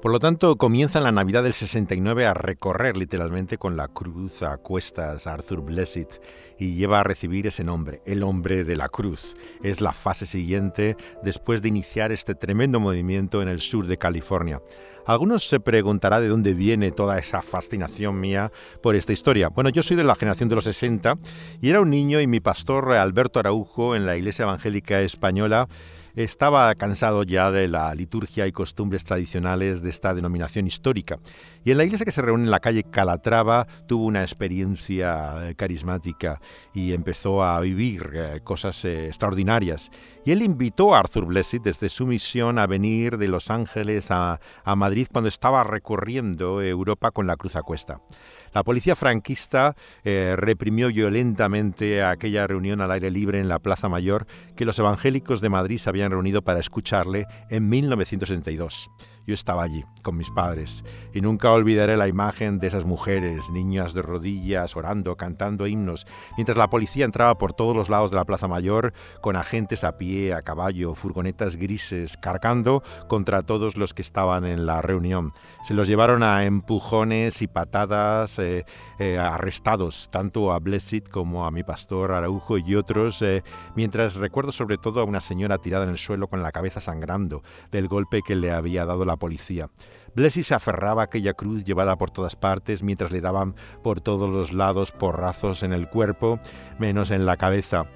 Por 0.00 0.12
lo 0.12 0.20
tanto, 0.20 0.56
comienza 0.56 0.98
en 0.98 1.04
la 1.04 1.12
Navidad 1.12 1.42
del 1.42 1.54
69 1.54 2.24
a 2.24 2.32
recorrer 2.32 2.96
literalmente 2.96 3.58
con 3.58 3.76
la 3.76 3.88
cruz 3.88 4.44
a 4.44 4.56
cuestas 4.58 5.26
Arthur 5.26 5.60
Blessed 5.60 6.06
y 6.56 6.74
lleva 6.74 7.00
a 7.00 7.02
recibir 7.02 7.48
ese 7.48 7.64
nombre, 7.64 8.00
el 8.04 8.22
hombre 8.22 8.62
de 8.62 8.76
la 8.76 8.88
cruz. 8.88 9.36
Es 9.60 9.80
la 9.80 9.92
fase 9.92 10.24
siguiente 10.24 10.96
después 11.24 11.62
de 11.62 11.68
iniciar 11.68 12.12
este 12.12 12.36
tremendo 12.36 12.78
movimiento 12.78 13.42
en 13.42 13.48
el 13.48 13.60
sur 13.60 13.88
de 13.88 13.98
California. 13.98 14.60
Algunos 15.08 15.48
se 15.48 15.58
preguntará 15.58 16.20
de 16.20 16.28
dónde 16.28 16.52
viene 16.52 16.92
toda 16.92 17.18
esa 17.18 17.40
fascinación 17.40 18.20
mía 18.20 18.52
por 18.82 18.94
esta 18.94 19.14
historia. 19.14 19.48
Bueno, 19.48 19.70
yo 19.70 19.82
soy 19.82 19.96
de 19.96 20.04
la 20.04 20.14
generación 20.14 20.50
de 20.50 20.54
los 20.54 20.64
60 20.64 21.14
y 21.62 21.70
era 21.70 21.80
un 21.80 21.88
niño 21.88 22.20
y 22.20 22.26
mi 22.26 22.40
pastor 22.40 22.92
Alberto 22.92 23.40
Araujo 23.40 23.96
en 23.96 24.04
la 24.04 24.18
Iglesia 24.18 24.42
Evangélica 24.42 25.00
Española 25.00 25.66
estaba 26.14 26.74
cansado 26.74 27.22
ya 27.22 27.50
de 27.50 27.68
la 27.68 27.94
liturgia 27.94 28.46
y 28.46 28.52
costumbres 28.52 29.04
tradicionales 29.04 29.82
de 29.82 29.90
esta 29.90 30.14
denominación 30.14 30.66
histórica. 30.66 31.18
Y 31.64 31.70
en 31.70 31.78
la 31.78 31.84
iglesia 31.84 32.04
que 32.04 32.12
se 32.12 32.22
reúne 32.22 32.44
en 32.44 32.50
la 32.50 32.60
calle 32.60 32.82
Calatrava 32.82 33.66
tuvo 33.86 34.04
una 34.04 34.22
experiencia 34.22 35.48
eh, 35.48 35.54
carismática 35.54 36.40
y 36.74 36.92
empezó 36.92 37.42
a 37.42 37.60
vivir 37.60 38.10
eh, 38.14 38.40
cosas 38.42 38.84
eh, 38.84 39.06
extraordinarias. 39.06 39.90
Y 40.28 40.32
él 40.32 40.42
invitó 40.42 40.94
a 40.94 40.98
Arthur 40.98 41.24
Blessed 41.24 41.62
desde 41.62 41.88
su 41.88 42.06
misión 42.06 42.58
a 42.58 42.66
venir 42.66 43.16
de 43.16 43.28
Los 43.28 43.48
Ángeles 43.48 44.10
a, 44.10 44.38
Madrid 44.76 45.08
cuando 45.10 45.26
estaba 45.26 45.64
recorriendo 45.64 46.60
Europa 46.60 47.12
con 47.12 47.26
la 47.26 47.36
cruz 47.36 47.56
a 47.56 47.62
cuesta. 47.62 48.02
La 48.52 48.62
policía 48.62 48.94
franquista 48.94 49.74
eh, 50.04 50.34
reprimió 50.36 50.88
violentamente 50.88 52.04
aquella 52.04 52.46
reunión 52.46 52.82
al 52.82 52.90
aire 52.90 53.10
libre 53.10 53.40
en 53.40 53.48
la 53.48 53.58
Plaza 53.58 53.88
Mayor 53.88 54.26
que 54.54 54.66
los 54.66 54.78
evangélicos 54.78 55.40
de 55.40 55.48
Madrid 55.48 55.78
se 55.78 55.88
habían 55.88 56.10
reunido 56.10 56.42
para 56.42 56.60
escucharle 56.60 57.24
en 57.48 57.66
1972. 57.70 58.90
Yo 59.28 59.34
estaba 59.34 59.62
allí 59.62 59.84
con 60.02 60.16
mis 60.16 60.30
padres 60.30 60.82
y 61.12 61.20
nunca 61.20 61.52
olvidaré 61.52 61.98
la 61.98 62.08
imagen 62.08 62.58
de 62.60 62.66
esas 62.66 62.86
mujeres, 62.86 63.50
niñas 63.50 63.92
de 63.92 64.00
rodillas, 64.00 64.74
orando, 64.74 65.18
cantando 65.18 65.66
himnos, 65.66 66.06
mientras 66.38 66.56
la 66.56 66.70
policía 66.70 67.04
entraba 67.04 67.36
por 67.36 67.52
todos 67.52 67.76
los 67.76 67.90
lados 67.90 68.10
de 68.10 68.16
la 68.16 68.24
Plaza 68.24 68.48
Mayor 68.48 68.94
con 69.20 69.36
agentes 69.36 69.84
a 69.84 69.98
pie, 69.98 70.32
a 70.32 70.40
caballo, 70.40 70.94
furgonetas 70.94 71.56
grises, 71.56 72.16
cargando 72.16 72.82
contra 73.06 73.42
todos 73.42 73.76
los 73.76 73.92
que 73.92 74.00
estaban 74.00 74.46
en 74.46 74.64
la 74.64 74.80
reunión. 74.80 75.34
Se 75.62 75.74
los 75.74 75.88
llevaron 75.88 76.22
a 76.22 76.46
empujones 76.46 77.42
y 77.42 77.48
patadas, 77.48 78.38
eh, 78.38 78.64
eh, 78.98 79.18
arrestados, 79.18 80.08
tanto 80.10 80.52
a 80.52 80.58
Blessed 80.58 81.04
como 81.04 81.44
a 81.44 81.50
mi 81.50 81.64
pastor 81.64 82.12
Araujo 82.12 82.56
y 82.56 82.74
otros, 82.76 83.20
eh, 83.20 83.42
mientras 83.76 84.14
recuerdo 84.14 84.52
sobre 84.52 84.78
todo 84.78 85.00
a 85.00 85.04
una 85.04 85.20
señora 85.20 85.58
tirada 85.58 85.84
en 85.84 85.90
el 85.90 85.98
suelo 85.98 86.28
con 86.28 86.42
la 86.42 86.50
cabeza 86.50 86.80
sangrando 86.80 87.42
del 87.70 87.88
golpe 87.88 88.22
que 88.26 88.34
le 88.34 88.52
había 88.52 88.86
dado 88.86 89.04
la 89.04 89.17
policía. 89.18 89.70
Blessy 90.14 90.42
se 90.42 90.54
aferraba 90.54 91.02
a 91.02 91.04
aquella 91.06 91.34
cruz 91.34 91.64
llevada 91.64 91.96
por 91.96 92.10
todas 92.10 92.36
partes 92.36 92.82
mientras 92.82 93.12
le 93.12 93.20
daban 93.20 93.54
por 93.82 94.00
todos 94.00 94.28
los 94.30 94.52
lados 94.52 94.92
porrazos 94.92 95.62
en 95.62 95.72
el 95.72 95.88
cuerpo, 95.88 96.40
menos 96.78 97.10
en 97.10 97.26
la 97.26 97.36
cabeza. 97.36 97.86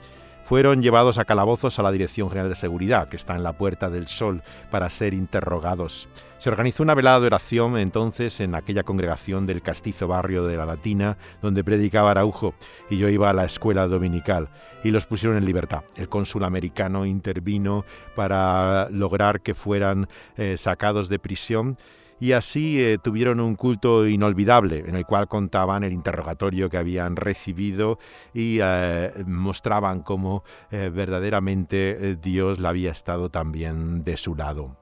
Fueron 0.44 0.83
llevados 0.83 1.18
a 1.18 1.24
calabozos 1.24 1.78
a 1.78 1.83
la 1.83 1.92
Dirección 1.92 2.28
General 2.28 2.48
de 2.48 2.57
Seguridad, 2.57 3.09
que 3.09 3.16
está 3.16 3.37
en 3.37 3.42
la 3.42 3.52
Puerta 3.52 3.90
del 3.90 4.09
Sol, 4.09 4.42
para 4.70 4.90
ser 4.90 5.14
interrogados. 5.14 6.09
Se 6.38 6.50
organizó 6.50 6.83
una 6.83 6.96
velada 6.96 7.20
de 7.20 7.26
oración 7.26 7.78
entonces 7.78 8.40
en 8.40 8.57
aquella 8.57 8.83
congregación 8.83 9.46
del 9.46 9.62
castizo 9.62 10.09
barrio 10.09 10.44
de 10.44 10.57
la 10.57 10.66
Latina, 10.66 11.16
donde 11.40 11.62
predicaba 11.62 12.11
Araujo, 12.11 12.55
y 12.90 12.98
yo 12.98 13.09
iba 13.09 13.31
a 13.31 13.33
la 13.33 13.44
escuela 13.44 13.87
dominical, 13.87 14.48
y 14.83 14.90
los 14.90 15.07
pusieron 15.07 15.38
en 15.38 15.44
libertad. 15.44 15.85
El 15.94 16.09
cónsul 16.09 16.42
americano 16.42 17.07
intervino 17.07 17.85
para 18.16 18.90
lograr 18.90 19.40
que 19.40 19.55
fueran 19.55 20.09
eh, 20.37 20.57
sacados 20.59 21.09
de 21.09 21.20
prisión 21.20 21.78
y 22.22 22.35
así 22.35 22.80
eh, 22.80 22.98
tuvieron 23.02 23.40
un 23.40 23.56
culto 23.56 24.06
inolvidable 24.06 24.85
en 24.87 24.94
el 24.94 25.04
cual 25.04 25.26
contaban 25.26 25.82
el 25.82 25.92
interrogatorio 25.92 26.70
que 26.70 26.76
habían 26.76 27.16
recibido 27.16 27.98
y 28.32 28.58
eh, 28.62 29.12
mostraban 29.26 30.02
cómo 30.02 30.44
verdaderamente 30.70 32.16
Dios 32.22 32.61
la 32.61 32.68
había 32.68 32.92
estado 32.92 33.28
también 33.28 34.04
de 34.04 34.16
su 34.16 34.37
lado. 34.37 34.81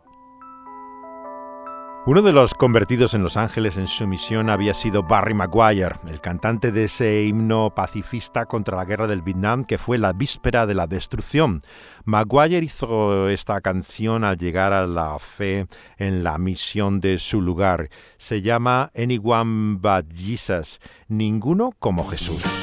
Uno 2.06 2.22
de 2.22 2.32
los 2.32 2.54
convertidos 2.54 3.12
en 3.12 3.22
Los 3.22 3.36
Ángeles 3.36 3.76
en 3.76 3.86
su 3.86 4.06
misión 4.06 4.48
había 4.48 4.72
sido 4.72 5.02
Barry 5.02 5.34
Maguire, 5.34 5.96
el 6.08 6.22
cantante 6.22 6.72
de 6.72 6.84
ese 6.84 7.24
himno 7.24 7.74
pacifista 7.74 8.46
contra 8.46 8.74
la 8.74 8.86
guerra 8.86 9.06
del 9.06 9.20
Vietnam 9.20 9.64
que 9.64 9.76
fue 9.76 9.98
la 9.98 10.14
víspera 10.14 10.66
de 10.66 10.74
la 10.74 10.86
destrucción. 10.86 11.60
Maguire 12.06 12.64
hizo 12.64 13.28
esta 13.28 13.60
canción 13.60 14.24
al 14.24 14.38
llegar 14.38 14.72
a 14.72 14.86
la 14.86 15.18
fe 15.18 15.66
en 15.98 16.24
la 16.24 16.38
misión 16.38 17.00
de 17.00 17.18
su 17.18 17.42
lugar. 17.42 17.90
Se 18.16 18.40
llama 18.40 18.90
Anyone 18.96 19.76
But 19.78 20.10
Jesus, 20.16 20.80
ninguno 21.06 21.72
como 21.78 22.08
Jesús. 22.08 22.59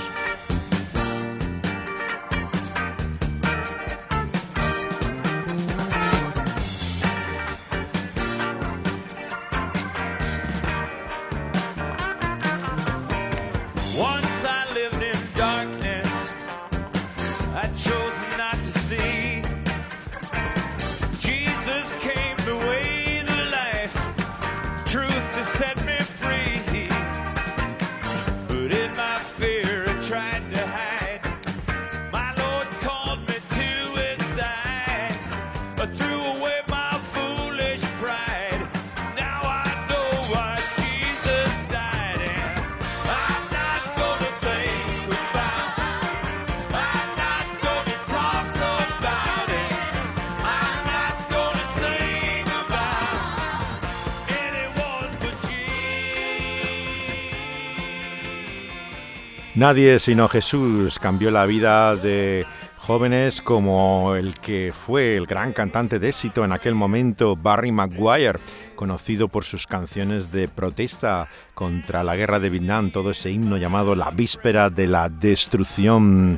Nadie 59.58 59.98
sino 59.98 60.30
Jesús 60.30 61.00
cambió 61.00 61.32
la 61.32 61.48
vida 61.48 61.96
de 61.96 62.46
jóvenes 62.78 63.42
como 63.42 64.14
el 64.14 64.36
que 64.36 64.72
fue 64.72 65.18
el 65.18 65.26
gran 65.26 65.52
cantante 65.52 65.98
de 65.98 66.10
éxito 66.10 66.46
en 66.46 66.52
aquel 66.52 66.76
momento, 66.76 67.36
Barry 67.36 67.72
Maguire, 67.72 68.38
conocido 68.76 69.30
por 69.30 69.46
sus 69.46 69.66
canciones 69.66 70.32
de 70.32 70.48
protesta 70.48 71.28
contra 71.56 72.04
la 72.04 72.16
guerra 72.16 72.40
de 72.40 72.52
Vietnam, 72.52 72.92
todo 72.92 73.10
ese 73.10 73.32
himno 73.32 73.58
llamado 73.58 73.96
La 73.96 74.12
víspera 74.12 74.70
de 74.70 74.86
la 74.86 75.10
destrucción. 75.10 76.38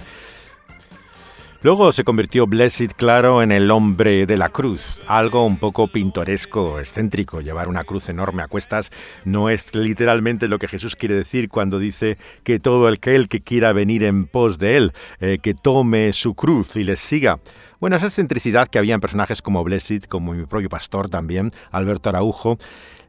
Luego 1.61 1.91
se 1.91 2.05
convirtió 2.05 2.47
Blessed, 2.47 2.91
claro, 2.95 3.43
en 3.43 3.51
el 3.51 3.69
hombre 3.69 4.25
de 4.25 4.37
la 4.37 4.47
cruz, 4.47 5.01
algo 5.07 5.45
un 5.45 5.57
poco 5.57 5.89
pintoresco, 5.89 6.79
excéntrico. 6.79 7.41
Llevar 7.41 7.67
una 7.67 7.83
cruz 7.83 8.07
enorme 8.07 8.41
a 8.43 8.47
cuestas 8.47 8.91
no 9.25 9.49
es 9.49 9.75
literalmente 9.75 10.47
lo 10.47 10.57
que 10.57 10.69
Jesús 10.69 10.95
quiere 10.95 11.15
decir 11.15 11.49
cuando 11.49 11.77
dice 11.77 12.17
que 12.45 12.61
todo 12.61 12.87
el 12.87 13.01
que, 13.01 13.27
que 13.27 13.41
quiera 13.41 13.73
venir 13.73 14.05
en 14.05 14.23
pos 14.23 14.57
de 14.57 14.77
él, 14.77 14.93
eh, 15.19 15.39
que 15.43 15.53
tome 15.53 16.13
su 16.13 16.33
cruz 16.33 16.77
y 16.77 16.85
les 16.85 17.01
siga. 17.01 17.41
Bueno, 17.81 17.97
esa 17.97 18.07
excentricidad 18.07 18.69
que 18.69 18.79
había 18.79 18.95
en 18.95 19.01
personajes 19.01 19.41
como 19.41 19.61
Blessed, 19.65 20.03
como 20.03 20.31
mi 20.31 20.45
propio 20.45 20.69
pastor 20.69 21.09
también, 21.09 21.51
Alberto 21.71 22.07
Araujo, 22.07 22.57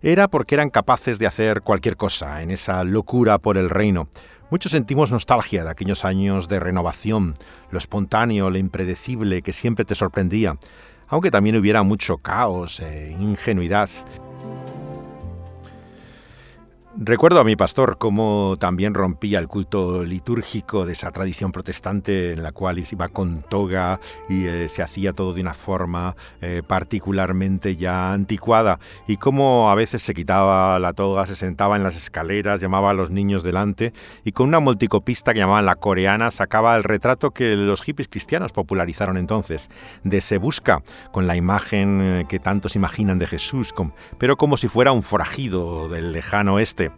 era 0.02 0.28
porque 0.28 0.54
eran 0.54 0.70
capaces 0.70 1.18
de 1.18 1.26
hacer 1.26 1.62
cualquier 1.62 1.96
cosa 1.96 2.42
en 2.42 2.50
esa 2.50 2.84
locura 2.84 3.38
por 3.38 3.58
el 3.58 3.70
reino. 3.70 4.08
Muchos 4.50 4.72
sentimos 4.72 5.12
nostalgia 5.12 5.62
de 5.62 5.70
aquellos 5.70 6.04
años 6.04 6.48
de 6.48 6.58
renovación, 6.58 7.34
lo 7.70 7.78
espontáneo, 7.78 8.50
lo 8.50 8.58
impredecible 8.58 9.42
que 9.42 9.52
siempre 9.52 9.84
te 9.84 9.94
sorprendía, 9.94 10.56
aunque 11.06 11.30
también 11.30 11.56
hubiera 11.56 11.82
mucho 11.82 12.18
caos 12.18 12.80
e 12.80 13.14
ingenuidad. 13.18 13.90
Recuerdo 17.02 17.40
a 17.40 17.44
mi 17.44 17.56
pastor 17.56 17.96
cómo 17.96 18.56
también 18.60 18.92
rompía 18.92 19.38
el 19.38 19.48
culto 19.48 20.04
litúrgico 20.04 20.84
de 20.84 20.92
esa 20.92 21.10
tradición 21.10 21.50
protestante 21.50 22.34
en 22.34 22.42
la 22.42 22.52
cual 22.52 22.78
iba 22.78 23.08
con 23.08 23.40
toga 23.40 23.98
y 24.28 24.44
eh, 24.44 24.68
se 24.68 24.82
hacía 24.82 25.14
todo 25.14 25.32
de 25.32 25.40
una 25.40 25.54
forma 25.54 26.14
eh, 26.42 26.60
particularmente 26.66 27.76
ya 27.76 28.12
anticuada. 28.12 28.80
Y 29.06 29.16
cómo 29.16 29.70
a 29.70 29.74
veces 29.76 30.02
se 30.02 30.12
quitaba 30.12 30.78
la 30.78 30.92
toga, 30.92 31.24
se 31.24 31.36
sentaba 31.36 31.76
en 31.76 31.84
las 31.84 31.96
escaleras, 31.96 32.60
llamaba 32.60 32.90
a 32.90 32.92
los 32.92 33.08
niños 33.08 33.42
delante 33.42 33.94
y 34.22 34.32
con 34.32 34.48
una 34.48 34.60
multicopista 34.60 35.32
que 35.32 35.38
llamaban 35.38 35.64
la 35.64 35.76
coreana 35.76 36.30
sacaba 36.30 36.76
el 36.76 36.84
retrato 36.84 37.30
que 37.30 37.56
los 37.56 37.80
hippies 37.80 38.08
cristianos 38.08 38.52
popularizaron 38.52 39.16
entonces 39.16 39.70
de 40.04 40.20
Se 40.20 40.36
Busca, 40.36 40.82
con 41.12 41.26
la 41.26 41.36
imagen 41.36 42.00
eh, 42.02 42.26
que 42.28 42.40
tantos 42.40 42.76
imaginan 42.76 43.18
de 43.18 43.26
Jesús, 43.26 43.72
pero 44.18 44.36
como 44.36 44.58
si 44.58 44.68
fuera 44.68 44.92
un 44.92 45.02
forajido 45.02 45.88
del 45.88 46.12
lejano 46.12 46.56
oeste 46.56 46.89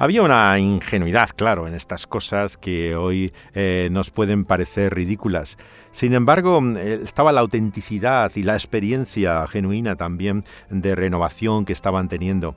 había 0.00 0.22
una 0.22 0.58
ingenuidad, 0.58 1.28
claro, 1.36 1.68
en 1.68 1.74
estas 1.74 2.06
cosas 2.06 2.56
que 2.56 2.96
hoy 2.96 3.34
eh, 3.52 3.90
nos 3.92 4.10
pueden 4.10 4.46
parecer 4.46 4.94
ridículas. 4.94 5.58
Sin 5.90 6.14
embargo, 6.14 6.62
eh, 6.76 7.00
estaba 7.04 7.32
la 7.32 7.42
autenticidad 7.42 8.32
y 8.34 8.42
la 8.42 8.54
experiencia 8.54 9.46
genuina 9.46 9.96
también 9.96 10.42
de 10.70 10.94
renovación 10.94 11.66
que 11.66 11.74
estaban 11.74 12.08
teniendo. 12.08 12.56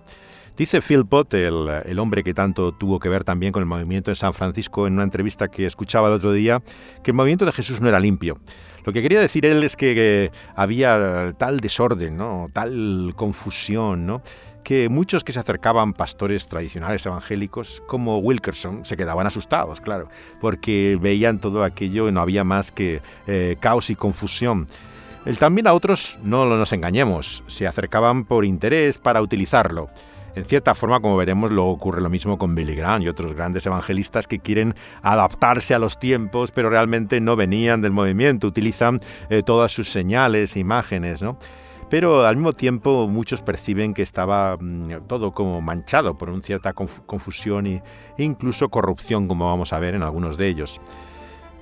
Dice 0.55 0.81
Phil 0.81 1.05
Pott, 1.05 1.33
el, 1.33 1.97
hombre 1.97 2.23
que 2.23 2.35
tanto 2.35 2.73
tuvo 2.73 2.99
que 2.99 3.09
ver 3.09 3.23
también 3.23 3.51
con 3.51 3.61
el 3.61 3.67
movimiento 3.67 4.11
en 4.11 4.15
San 4.15 4.35
Francisco, 4.35 4.85
en 4.85 4.93
una 4.93 5.03
entrevista 5.03 5.47
que 5.47 5.65
escuchaba 5.65 6.09
el 6.09 6.13
otro 6.13 6.31
día, 6.31 6.61
que 7.03 7.09
el 7.09 7.15
movimiento 7.15 7.45
de 7.45 7.51
Jesús 7.51 7.81
no 7.81 7.89
era 7.89 7.99
limpio. 7.99 8.37
Lo 8.85 8.93
que 8.93 9.01
quería 9.01 9.19
decir 9.19 9.47
él 9.47 9.63
es 9.63 9.75
que, 9.75 10.31
había 10.55 11.33
tal 11.39 11.59
desorden, 11.59 12.17
¿no? 12.17 12.49
tal 12.53 13.13
confusión, 13.15 14.05
¿no? 14.05 14.21
Que 14.63 14.89
muchos 14.89 15.23
que 15.23 15.33
se 15.33 15.39
acercaban 15.39 15.93
pastores 15.93 16.47
tradicionales 16.47 17.05
evangélicos 17.05 17.83
como 17.85 18.19
Wilkerson 18.19 18.85
se 18.85 18.97
quedaban 18.97 19.27
asustados, 19.27 19.81
claro, 19.81 20.07
porque 20.41 20.97
veían 20.99 21.39
todo 21.39 21.63
aquello 21.63 22.09
y 22.09 22.11
no 22.11 22.21
había 22.21 22.43
más 22.43 22.71
que 22.71 23.01
eh, 23.27 23.57
caos 23.59 23.89
y 23.89 23.95
confusión. 23.95 24.67
también 25.37 25.67
a 25.67 25.73
otros, 25.73 26.19
no 26.23 26.45
nos 26.45 26.71
engañemos, 26.73 27.43
se 27.47 27.67
acercaban 27.67 28.25
por 28.25 28.45
interés 28.45 28.97
para 28.97 29.21
utilizarlo. 29.21 29.89
En 30.35 30.45
cierta 30.45 30.73
forma, 30.73 30.99
como 30.99 31.15
veremos, 31.15 31.51
luego 31.51 31.69
ocurre 31.69 32.01
lo 32.01 32.09
mismo 32.09 32.39
con 32.39 32.55
Billy 32.55 32.73
Graham 32.73 33.03
y 33.03 33.07
otros 33.07 33.35
grandes 33.35 33.67
evangelistas 33.67 34.27
que 34.27 34.39
quieren 34.39 34.73
adaptarse 35.03 35.75
a 35.75 35.79
los 35.79 35.99
tiempos, 35.99 36.49
pero 36.49 36.71
realmente 36.71 37.21
no 37.21 37.35
venían 37.35 37.81
del 37.81 37.91
movimiento, 37.91 38.47
utilizan 38.47 38.99
eh, 39.29 39.43
todas 39.43 39.71
sus 39.71 39.91
señales, 39.91 40.57
imágenes, 40.57 41.21
¿no? 41.21 41.37
Pero 41.89 42.25
al 42.25 42.35
mismo 42.35 42.53
tiempo 42.53 43.07
muchos 43.07 43.41
perciben 43.41 43.93
que 43.93 44.01
estaba 44.01 44.57
mm, 44.59 45.07
todo 45.07 45.31
como 45.31 45.61
manchado 45.61 46.17
por 46.17 46.29
una 46.29 46.41
cierta 46.41 46.73
confusión 46.73 47.67
e 47.67 47.83
incluso 48.17 48.69
corrupción, 48.69 49.27
como 49.27 49.45
vamos 49.45 49.73
a 49.73 49.79
ver 49.79 49.95
en 49.95 50.03
algunos 50.03 50.37
de 50.37 50.47
ellos. 50.47 50.79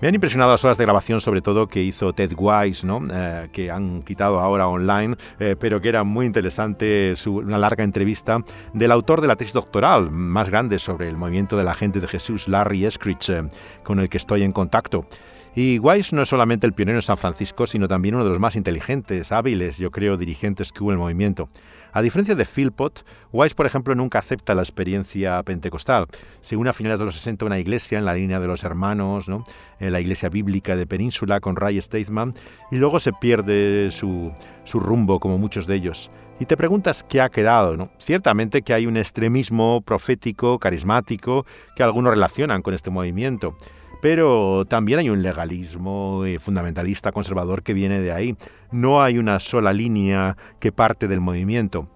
Me 0.01 0.07
han 0.07 0.15
impresionado 0.15 0.51
las 0.51 0.65
horas 0.65 0.79
de 0.79 0.83
grabación, 0.83 1.21
sobre 1.21 1.43
todo 1.43 1.67
que 1.67 1.83
hizo 1.83 2.11
Ted 2.11 2.31
Wise, 2.35 2.87
¿no? 2.87 3.03
Eh, 3.11 3.49
que 3.53 3.69
han 3.69 4.01
quitado 4.01 4.39
ahora 4.39 4.67
online, 4.67 5.15
eh, 5.39 5.55
pero 5.59 5.79
que 5.79 5.89
era 5.89 6.03
muy 6.03 6.25
interesante 6.25 7.13
una 7.27 7.59
larga 7.59 7.83
entrevista 7.83 8.43
del 8.73 8.91
autor 8.91 9.21
de 9.21 9.27
la 9.27 9.35
tesis 9.35 9.53
doctoral 9.53 10.09
más 10.09 10.49
grande 10.49 10.79
sobre 10.79 11.07
el 11.07 11.17
movimiento 11.17 11.55
de 11.55 11.63
la 11.63 11.75
gente 11.75 11.99
de 11.99 12.07
Jesús, 12.07 12.47
Larry 12.47 12.83
Eskridge, 12.83 13.29
eh, 13.29 13.43
con 13.83 13.99
el 13.99 14.09
que 14.09 14.17
estoy 14.17 14.41
en 14.41 14.53
contacto. 14.53 15.05
Y 15.53 15.79
Wise 15.79 16.15
no 16.15 16.21
es 16.21 16.29
solamente 16.29 16.65
el 16.65 16.71
pionero 16.71 16.97
en 16.97 17.01
San 17.01 17.17
Francisco, 17.17 17.67
sino 17.67 17.89
también 17.89 18.15
uno 18.15 18.23
de 18.23 18.29
los 18.29 18.39
más 18.39 18.55
inteligentes, 18.55 19.33
hábiles, 19.33 19.77
yo 19.77 19.91
creo, 19.91 20.15
dirigentes 20.15 20.71
que 20.71 20.81
hubo 20.81 20.91
en 20.91 20.93
el 20.93 20.99
movimiento. 20.99 21.49
A 21.91 22.01
diferencia 22.01 22.35
de 22.35 22.45
Philpott, 22.45 23.05
Wise, 23.33 23.53
por 23.53 23.65
ejemplo, 23.65 23.93
nunca 23.93 24.19
acepta 24.19 24.55
la 24.55 24.61
experiencia 24.61 25.43
pentecostal. 25.43 26.07
Según 26.39 26.69
a 26.69 26.73
finales 26.73 26.99
de 26.99 27.05
los 27.05 27.15
60, 27.15 27.45
una 27.45 27.59
iglesia 27.59 27.99
en 27.99 28.05
la 28.05 28.13
línea 28.13 28.39
de 28.39 28.47
los 28.47 28.63
hermanos, 28.63 29.27
¿no? 29.27 29.43
en 29.81 29.91
la 29.91 29.99
iglesia 29.99 30.29
bíblica 30.29 30.77
de 30.77 30.87
Península 30.87 31.41
con 31.41 31.57
Ray 31.57 31.81
Statham, 31.81 32.33
y 32.71 32.77
luego 32.77 33.01
se 33.01 33.11
pierde 33.11 33.91
su, 33.91 34.31
su 34.63 34.79
rumbo, 34.79 35.19
como 35.19 35.37
muchos 35.37 35.67
de 35.67 35.75
ellos. 35.75 36.11
Y 36.39 36.45
te 36.45 36.55
preguntas 36.55 37.03
qué 37.03 37.19
ha 37.19 37.27
quedado. 37.27 37.75
¿no? 37.75 37.91
Ciertamente 37.99 38.61
que 38.61 38.73
hay 38.73 38.85
un 38.85 38.95
extremismo 38.95 39.81
profético, 39.81 40.59
carismático, 40.59 41.45
que 41.75 41.83
algunos 41.83 42.11
relacionan 42.13 42.61
con 42.61 42.73
este 42.73 42.89
movimiento 42.89 43.57
pero 44.01 44.65
también 44.65 44.99
hay 44.99 45.09
un 45.09 45.21
legalismo 45.21 46.25
eh, 46.25 46.39
fundamentalista 46.39 47.11
conservador 47.11 47.63
que 47.63 47.73
viene 47.73 48.01
de 48.01 48.11
ahí. 48.11 48.35
No 48.71 49.01
hay 49.01 49.17
una 49.17 49.39
sola 49.39 49.71
línea 49.71 50.35
que 50.59 50.71
parte 50.71 51.07
del 51.07 51.21
movimiento. 51.21 51.87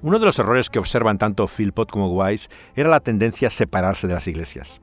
Uno 0.00 0.18
de 0.18 0.24
los 0.24 0.38
errores 0.38 0.70
que 0.70 0.78
observan 0.78 1.18
tanto 1.18 1.46
Philpott 1.46 1.90
como 1.90 2.12
Wise 2.12 2.48
era 2.74 2.88
la 2.88 3.00
tendencia 3.00 3.48
a 3.48 3.50
separarse 3.50 4.06
de 4.06 4.14
las 4.14 4.26
iglesias. 4.26 4.80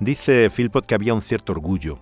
Dice 0.00 0.50
Philpott 0.50 0.86
que 0.86 0.94
había 0.94 1.14
un 1.14 1.22
cierto 1.22 1.52
orgullo. 1.52 1.98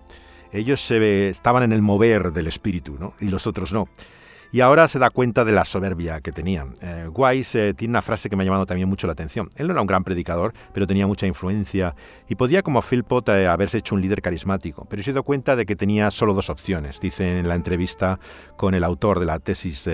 Ellos 0.51 0.79
se, 0.79 1.29
estaban 1.29 1.63
en 1.63 1.73
el 1.73 1.81
mover 1.81 2.31
del 2.31 2.47
espíritu 2.47 2.97
¿no? 2.97 3.13
y 3.19 3.29
los 3.29 3.45
otros 3.47 3.73
no 3.73 3.89
y 4.51 4.61
ahora 4.61 4.87
se 4.87 4.99
da 4.99 5.09
cuenta 5.09 5.45
de 5.45 5.51
la 5.51 5.65
soberbia 5.65 6.21
que 6.21 6.31
tenían. 6.31 6.73
Eh, 6.81 7.09
eh, 7.53 7.73
tiene 7.75 7.91
una 7.91 8.01
frase 8.01 8.29
que 8.29 8.35
me 8.35 8.43
ha 8.43 8.45
llamado 8.45 8.65
también 8.65 8.87
mucho 8.87 9.07
la 9.07 9.13
atención. 9.13 9.49
Él 9.55 9.67
no 9.67 9.73
era 9.73 9.81
un 9.81 9.87
gran 9.87 10.03
predicador, 10.03 10.53
pero 10.73 10.87
tenía 10.87 11.07
mucha 11.07 11.27
influencia 11.27 11.95
y 12.27 12.35
podía, 12.35 12.61
como 12.61 12.81
Philpott, 12.81 13.29
eh, 13.29 13.47
haberse 13.47 13.79
hecho 13.79 13.95
un 13.95 14.01
líder 14.01 14.21
carismático, 14.21 14.85
pero 14.89 15.03
se 15.03 15.11
dio 15.11 15.23
cuenta 15.23 15.55
de 15.55 15.65
que 15.65 15.75
tenía 15.75 16.11
solo 16.11 16.33
dos 16.33 16.49
opciones, 16.49 16.99
dice 16.99 17.39
en 17.39 17.47
la 17.47 17.55
entrevista 17.55 18.19
con 18.55 18.73
el 18.73 18.83
autor 18.83 19.19
de 19.19 19.25
la 19.25 19.39
tesis 19.39 19.89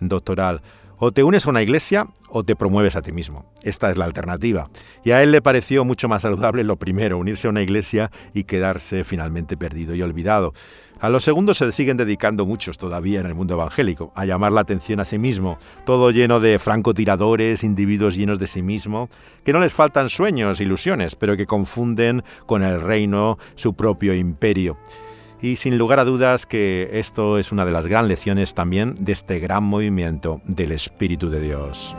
doctoral. 0.00 0.62
O 1.04 1.10
te 1.10 1.24
unes 1.24 1.46
a 1.46 1.50
una 1.50 1.62
iglesia 1.62 2.06
o 2.28 2.44
te 2.44 2.54
promueves 2.54 2.94
a 2.94 3.02
ti 3.02 3.10
mismo. 3.10 3.44
Esta 3.64 3.90
es 3.90 3.96
la 3.96 4.04
alternativa. 4.04 4.70
Y 5.02 5.10
a 5.10 5.20
él 5.24 5.32
le 5.32 5.42
pareció 5.42 5.84
mucho 5.84 6.08
más 6.08 6.22
saludable 6.22 6.62
lo 6.62 6.76
primero, 6.76 7.18
unirse 7.18 7.48
a 7.48 7.50
una 7.50 7.60
iglesia 7.60 8.12
y 8.34 8.44
quedarse 8.44 9.02
finalmente 9.02 9.56
perdido 9.56 9.96
y 9.96 10.02
olvidado. 10.02 10.52
A 11.00 11.08
los 11.08 11.24
segundos 11.24 11.58
se 11.58 11.72
siguen 11.72 11.96
dedicando 11.96 12.46
muchos 12.46 12.78
todavía 12.78 13.18
en 13.18 13.26
el 13.26 13.34
mundo 13.34 13.54
evangélico, 13.54 14.12
a 14.14 14.26
llamar 14.26 14.52
la 14.52 14.60
atención 14.60 15.00
a 15.00 15.04
sí 15.04 15.18
mismo, 15.18 15.58
todo 15.84 16.12
lleno 16.12 16.38
de 16.38 16.60
francotiradores, 16.60 17.64
individuos 17.64 18.14
llenos 18.14 18.38
de 18.38 18.46
sí 18.46 18.62
mismo, 18.62 19.08
que 19.44 19.52
no 19.52 19.58
les 19.58 19.72
faltan 19.72 20.08
sueños, 20.08 20.60
ilusiones, 20.60 21.16
pero 21.16 21.36
que 21.36 21.46
confunden 21.46 22.22
con 22.46 22.62
el 22.62 22.80
reino 22.80 23.38
su 23.56 23.74
propio 23.74 24.14
imperio. 24.14 24.78
Y 25.42 25.56
sin 25.56 25.76
lugar 25.76 25.98
a 25.98 26.04
dudas 26.04 26.46
que 26.46 26.88
esto 26.92 27.36
es 27.36 27.50
una 27.50 27.66
de 27.66 27.72
las 27.72 27.88
grandes 27.88 28.10
lecciones 28.10 28.54
también 28.54 28.94
de 29.00 29.10
este 29.10 29.40
gran 29.40 29.64
movimiento 29.64 30.40
del 30.44 30.70
Espíritu 30.70 31.30
de 31.30 31.40
Dios. 31.40 31.96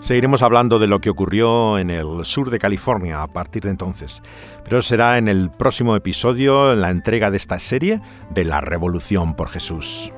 Seguiremos 0.00 0.42
hablando 0.42 0.78
de 0.78 0.86
lo 0.86 1.00
que 1.00 1.10
ocurrió 1.10 1.78
en 1.78 1.90
el 1.90 2.24
sur 2.24 2.48
de 2.48 2.58
California 2.58 3.22
a 3.22 3.26
partir 3.26 3.64
de 3.64 3.70
entonces, 3.70 4.22
pero 4.62 4.80
será 4.80 5.18
en 5.18 5.28
el 5.28 5.50
próximo 5.50 5.96
episodio, 5.96 6.72
en 6.72 6.80
la 6.80 6.90
entrega 6.90 7.30
de 7.30 7.36
esta 7.36 7.58
serie 7.58 8.00
de 8.30 8.44
la 8.44 8.62
Revolución 8.62 9.34
por 9.34 9.50
Jesús. 9.50 10.13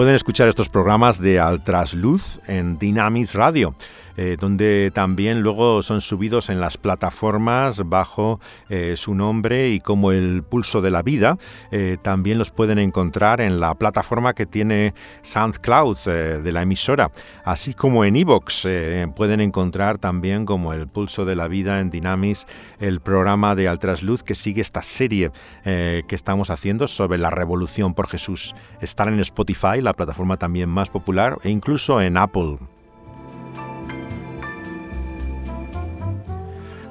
Pueden 0.00 0.14
escuchar 0.14 0.48
estos 0.48 0.70
programas 0.70 1.20
de 1.20 1.38
Altrasluz 1.38 2.40
en 2.46 2.78
Dynamis 2.78 3.34
Radio. 3.34 3.74
Eh, 4.16 4.36
donde 4.38 4.90
también 4.92 5.40
luego 5.42 5.82
son 5.82 6.00
subidos 6.00 6.50
en 6.50 6.60
las 6.60 6.76
plataformas 6.76 7.88
bajo 7.88 8.40
eh, 8.68 8.94
su 8.96 9.14
nombre 9.14 9.70
y 9.70 9.80
como 9.80 10.12
el 10.12 10.42
pulso 10.42 10.82
de 10.82 10.90
la 10.90 11.02
vida. 11.02 11.38
Eh, 11.70 11.96
también 12.02 12.38
los 12.38 12.50
pueden 12.50 12.78
encontrar 12.78 13.40
en 13.40 13.60
la 13.60 13.74
plataforma 13.74 14.34
que 14.34 14.46
tiene 14.46 14.94
SoundCloud 15.22 15.80
de 16.42 16.52
la 16.52 16.62
emisora, 16.62 17.10
así 17.44 17.74
como 17.74 18.04
en 18.04 18.16
Evox. 18.16 18.66
pueden 19.14 19.40
encontrar 19.40 19.98
también 19.98 20.44
como 20.44 20.72
el 20.72 20.88
pulso 20.88 21.24
de 21.24 21.36
la 21.36 21.48
vida 21.48 21.80
en 21.80 21.90
Dynamis 21.90 22.46
el 22.78 23.00
programa 23.00 23.54
de 23.54 23.68
Altrasluz 23.68 24.22
que 24.22 24.34
sigue 24.34 24.60
esta 24.60 24.82
serie 24.82 25.30
que 25.64 26.14
estamos 26.14 26.50
haciendo 26.50 26.88
sobre 26.88 27.18
la 27.18 27.30
revolución 27.30 27.94
por 27.94 28.08
Jesús. 28.08 28.54
Están 28.80 29.12
en 29.12 29.20
Spotify, 29.20 29.80
la 29.80 29.94
plataforma 29.94 30.36
también 30.36 30.68
más 30.68 30.90
popular, 30.90 31.38
e 31.42 31.50
incluso 31.50 32.00
en 32.00 32.16
Apple. 32.16 32.58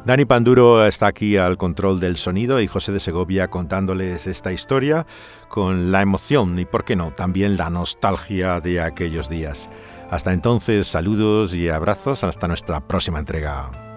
Dani 0.05 0.25
Panduro 0.25 0.85
está 0.85 1.07
aquí 1.07 1.37
al 1.37 1.57
control 1.57 1.99
del 1.99 2.17
sonido 2.17 2.61
y 2.61 2.67
José 2.67 2.91
de 2.91 2.99
Segovia 2.99 3.49
contándoles 3.49 4.27
esta 4.27 4.51
historia 4.51 5.05
con 5.49 5.91
la 5.91 6.01
emoción 6.01 6.57
y, 6.57 6.65
por 6.65 6.85
qué 6.85 6.95
no, 6.95 7.11
también 7.11 7.57
la 7.57 7.69
nostalgia 7.69 8.59
de 8.61 8.81
aquellos 8.81 9.29
días. 9.29 9.69
Hasta 10.09 10.33
entonces, 10.33 10.87
saludos 10.87 11.53
y 11.53 11.69
abrazos 11.69 12.23
hasta 12.23 12.47
nuestra 12.47 12.79
próxima 12.79 13.19
entrega. 13.19 13.88